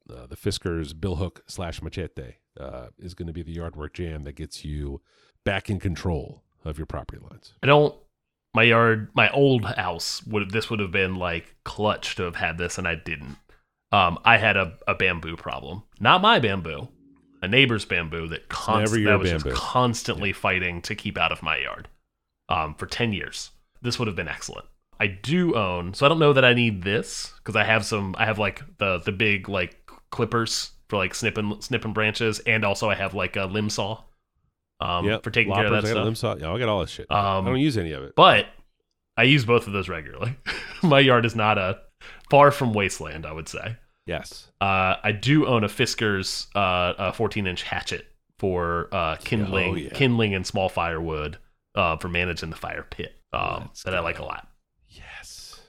uh, 0.10 0.26
the 0.26 0.38
Fiskars 0.38 0.94
billhook 0.94 1.42
slash 1.48 1.82
machete 1.82 2.36
uh, 2.58 2.88
is 2.98 3.14
going 3.14 3.28
to 3.28 3.34
be 3.34 3.44
the 3.44 3.52
yard 3.52 3.76
work 3.76 3.94
jam 3.94 4.24
that 4.24 4.38
gets 4.38 4.64
you 4.64 5.02
back 5.44 5.70
in 5.70 5.82
control 5.82 6.46
of 6.64 6.78
your 6.78 6.88
property 6.88 7.22
lines. 7.30 7.56
I 7.62 7.68
don't. 7.68 7.94
My 8.54 8.64
yard, 8.64 9.10
my 9.14 9.30
old 9.32 9.66
house 9.66 10.26
would 10.26 10.52
this 10.52 10.70
would 10.70 10.80
have 10.80 10.92
been 10.92 11.16
like 11.16 11.56
clutch 11.66 12.16
to 12.16 12.24
have 12.24 12.38
had 12.38 12.58
this, 12.58 12.78
and 12.78 12.88
I 12.88 12.96
didn't. 12.96 13.36
Um, 13.96 14.20
I 14.26 14.38
had 14.38 14.58
a, 14.58 14.74
a 14.88 14.96
bamboo 14.96 15.36
problem, 15.38 15.84
not 16.00 16.22
my 16.22 16.40
bamboo, 16.40 16.88
a 17.42 17.48
neighbor's 17.48 17.86
bamboo 17.86 18.28
that 18.30 18.50
const- 18.50 18.94
that 18.94 19.20
was 19.20 19.30
bamboo. 19.32 19.50
just 19.52 19.56
constantly 19.62 20.34
fighting 20.34 20.82
to 20.84 20.96
keep 20.96 21.18
out 21.18 21.32
of 21.32 21.42
my 21.44 21.58
yard. 21.58 21.88
Um, 22.50 22.76
for 22.76 22.86
ten 22.88 23.14
years, 23.14 23.52
this 23.82 23.98
would 23.98 24.08
have 24.08 24.16
been 24.16 24.28
excellent. 24.28 24.66
I 25.00 25.08
do 25.08 25.56
own, 25.56 25.94
so 25.94 26.06
I 26.06 26.10
don't 26.10 26.20
know 26.20 26.34
that 26.34 26.46
I 26.46 26.54
need 26.54 26.84
this 26.84 27.34
because 27.38 27.56
I 27.56 27.64
have 27.64 27.86
some. 27.86 28.16
I 28.18 28.26
have 28.26 28.40
like 28.40 28.62
the 28.78 29.00
the 29.00 29.12
big 29.12 29.48
like 29.50 29.78
clippers 30.12 30.72
for 30.90 30.98
like 30.98 31.14
snipping 31.16 31.60
snipping 31.62 31.94
branches, 31.94 32.40
and 32.40 32.64
also 32.66 32.90
I 32.90 32.96
have 32.96 33.14
like 33.14 33.36
a 33.36 33.46
limb 33.46 33.70
saw. 33.70 34.02
Um, 34.82 35.06
Yep. 35.06 35.24
for 35.24 35.32
taking 35.32 35.52
Loppers, 35.52 35.70
care 35.70 35.78
of 35.78 35.84
that 35.84 35.88
I 35.90 35.94
got 35.94 36.00
a 36.00 36.02
stuff. 36.02 36.06
limb 36.06 36.16
saw. 36.16 36.36
Yeah, 36.36 36.54
I 36.54 36.60
got 36.60 36.68
all 36.70 36.82
this 36.82 36.90
shit. 36.90 37.08
I 37.10 37.38
Um, 37.38 37.46
don't 37.46 37.60
use 37.60 37.78
any 37.78 37.92
of 37.94 38.04
it. 38.04 38.14
but 38.16 38.48
I 39.18 39.24
use 39.24 39.46
both 39.46 39.68
of 39.68 39.74
those 39.74 39.88
regularly. 39.88 40.36
My 40.84 41.00
yard 41.00 41.26
is 41.26 41.36
not 41.36 41.58
a 41.58 41.80
far 42.30 42.52
from 42.52 42.74
wasteland, 42.74 43.26
I 43.26 43.32
would 43.32 43.48
say. 43.48 43.78
Yes. 44.06 44.52
Uh, 44.62 44.96
I 45.04 45.12
do 45.12 45.46
own 45.48 45.64
a 45.64 45.68
Fiskars 45.68 46.48
uh, 46.56 46.94
a 46.98 47.14
14 47.14 47.48
inch 47.48 47.64
hatchet 47.64 48.06
for 48.38 48.88
uh, 48.92 49.16
kindling, 49.18 49.72
Oh, 49.72 49.76
yeah. 49.76 49.90
kindling 49.90 50.36
and 50.36 50.46
small 50.46 50.70
firewood 50.70 51.38
uh, 51.74 51.98
for 51.98 52.08
managing 52.08 52.50
the 52.52 52.56
fire 52.56 52.86
pit. 52.90 53.14
Um, 53.34 53.72
that 53.84 53.96
I 53.96 54.00
like 54.00 54.20
a 54.20 54.24
lot. 54.24 54.48
Yes. 54.88 55.60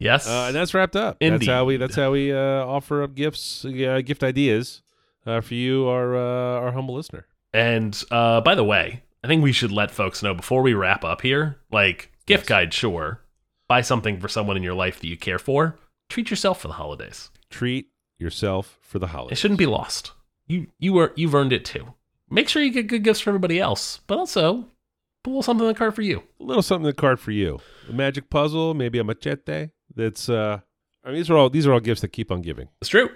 Yes, 0.00 0.28
Uh, 0.28 0.44
and 0.46 0.54
that's 0.54 0.74
wrapped 0.74 0.94
up. 0.94 1.16
That's 1.20 1.44
how 1.46 1.64
we. 1.64 1.76
That's 1.76 1.96
how 1.96 2.12
we 2.12 2.32
uh, 2.32 2.38
offer 2.64 3.02
up 3.02 3.16
gifts, 3.16 3.64
uh, 3.64 4.00
gift 4.04 4.22
ideas 4.22 4.80
uh, 5.26 5.40
for 5.40 5.54
you, 5.54 5.86
our 5.88 6.16
uh, 6.16 6.60
our 6.60 6.72
humble 6.72 6.94
listener. 6.94 7.26
And 7.52 8.00
uh, 8.10 8.40
by 8.42 8.54
the 8.54 8.64
way, 8.64 9.02
I 9.24 9.26
think 9.28 9.42
we 9.42 9.52
should 9.52 9.72
let 9.72 9.90
folks 9.90 10.22
know 10.22 10.34
before 10.34 10.62
we 10.62 10.74
wrap 10.74 11.04
up 11.04 11.22
here. 11.22 11.58
Like 11.70 12.12
gift 12.26 12.42
Yes. 12.44 12.48
guide, 12.48 12.74
sure. 12.74 13.22
Buy 13.68 13.80
something 13.82 14.18
for 14.20 14.28
someone 14.28 14.56
in 14.56 14.62
your 14.62 14.74
life 14.74 15.00
that 15.00 15.06
you 15.08 15.16
care 15.16 15.38
for. 15.38 15.78
Treat 16.08 16.30
yourself 16.30 16.60
for 16.62 16.68
the 16.68 16.74
holidays. 16.74 17.30
Treat 17.50 17.88
yourself 18.18 18.78
for 18.82 18.98
the 18.98 19.08
holidays. 19.08 19.38
It 19.38 19.40
shouldn't 19.40 19.58
be 19.58 19.66
lost. 19.66 20.12
You 20.46 20.66
you 20.78 20.96
are 20.98 21.12
you've 21.16 21.34
earned 21.34 21.52
it 21.52 21.64
too. 21.64 21.94
Make 22.30 22.48
sure 22.48 22.62
you 22.62 22.70
get 22.70 22.86
good 22.88 23.04
gifts 23.04 23.20
for 23.20 23.30
everybody 23.30 23.58
else, 23.60 24.00
but 24.06 24.18
also 24.18 24.66
put 25.24 25.30
a 25.30 25.32
little 25.32 25.42
something 25.42 25.66
in 25.66 25.72
the 25.72 25.78
cart 25.78 25.94
for 25.94 26.02
you. 26.02 26.22
a 26.40 26.44
little 26.44 26.62
something 26.62 26.84
in 26.84 26.90
the 26.90 26.94
card 26.94 27.18
for 27.20 27.30
you. 27.30 27.58
A 27.88 27.92
magic 27.92 28.28
puzzle, 28.30 28.74
maybe 28.74 28.98
a 28.98 29.04
machete. 29.04 29.68
That's. 29.94 30.28
uh 30.28 30.60
I 31.04 31.08
mean, 31.08 31.16
these 31.16 31.30
are 31.30 31.36
all 31.36 31.48
these 31.50 31.66
are 31.66 31.72
all 31.72 31.80
gifts 31.80 32.02
that 32.02 32.08
keep 32.08 32.30
on 32.30 32.42
giving. 32.42 32.68
It's 32.82 32.88
true. 32.90 33.08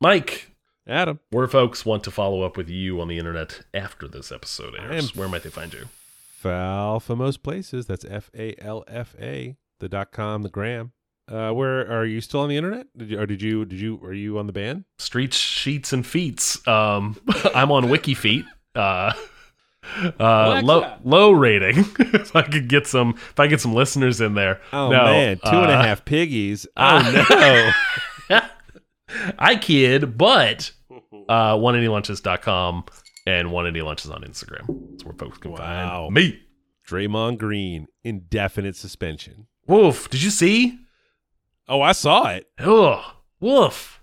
Mike, 0.00 0.51
Adam, 0.86 1.20
where 1.30 1.46
folks 1.46 1.86
want 1.86 2.02
to 2.04 2.10
follow 2.10 2.42
up 2.42 2.56
with 2.56 2.68
you 2.68 3.00
on 3.00 3.08
the 3.08 3.18
internet 3.18 3.60
after 3.72 4.08
this 4.08 4.32
episode 4.32 4.74
airs, 4.78 5.14
where 5.14 5.28
might 5.28 5.42
they 5.44 5.50
find 5.50 5.72
you? 5.72 5.84
Falfa 6.42 7.16
most 7.16 7.42
places. 7.42 7.86
That's 7.86 8.04
F 8.04 8.30
A 8.36 8.54
L 8.60 8.84
F 8.88 9.14
A. 9.20 9.56
The 9.78 9.88
dot 9.88 10.12
com, 10.12 10.42
the 10.42 10.48
gram. 10.48 10.92
Uh, 11.30 11.52
where 11.52 11.88
are 11.90 12.04
you 12.04 12.20
still 12.20 12.40
on 12.40 12.48
the 12.48 12.56
internet? 12.56 12.86
Did 12.96 13.10
you 13.10 13.20
or 13.20 13.26
did 13.26 13.42
you 13.42 13.64
did 13.64 13.80
you 13.80 14.00
are 14.02 14.12
you 14.12 14.38
on 14.38 14.46
the 14.46 14.52
band? 14.52 14.84
Streets, 14.98 15.36
sheets, 15.36 15.92
and 15.92 16.04
feats. 16.04 16.66
Um, 16.66 17.16
I'm 17.54 17.70
on 17.70 17.84
WikiFeet. 17.84 18.44
Uh, 18.74 19.12
uh, 20.18 20.60
low 20.64 20.96
low 21.04 21.30
rating. 21.32 21.78
if 21.98 22.34
I 22.34 22.42
could 22.42 22.68
get 22.68 22.86
some, 22.86 23.10
if 23.10 23.38
I 23.38 23.46
get 23.46 23.60
some 23.60 23.74
listeners 23.74 24.20
in 24.20 24.34
there. 24.34 24.60
Oh 24.72 24.90
No, 24.90 25.04
man, 25.04 25.38
two 25.38 25.50
and 25.50 25.70
a 25.70 25.74
uh, 25.74 25.82
half 25.82 26.04
piggies. 26.04 26.66
Oh 26.76 27.26
no. 27.30 27.70
I 29.38 29.56
kid, 29.56 30.16
but 30.18 30.72
uh, 31.28 31.56
180lunches.com 31.56 32.84
and 33.26 33.52
180 33.52 33.82
lunches 33.84 34.10
on 34.10 34.22
Instagram. 34.22 34.90
That's 34.90 35.04
where 35.04 35.14
folks 35.14 35.38
can 35.38 35.52
Wow. 35.52 36.04
find 36.06 36.14
me. 36.14 36.40
Draymond 36.88 37.38
Green, 37.38 37.86
indefinite 38.04 38.76
suspension. 38.76 39.46
Woof. 39.66 40.10
Did 40.10 40.22
you 40.22 40.30
see? 40.30 40.78
Oh, 41.68 41.80
I 41.80 41.92
saw 41.92 42.26
it. 42.28 42.48
Ugh. 42.58 43.02
Woof. 43.40 44.00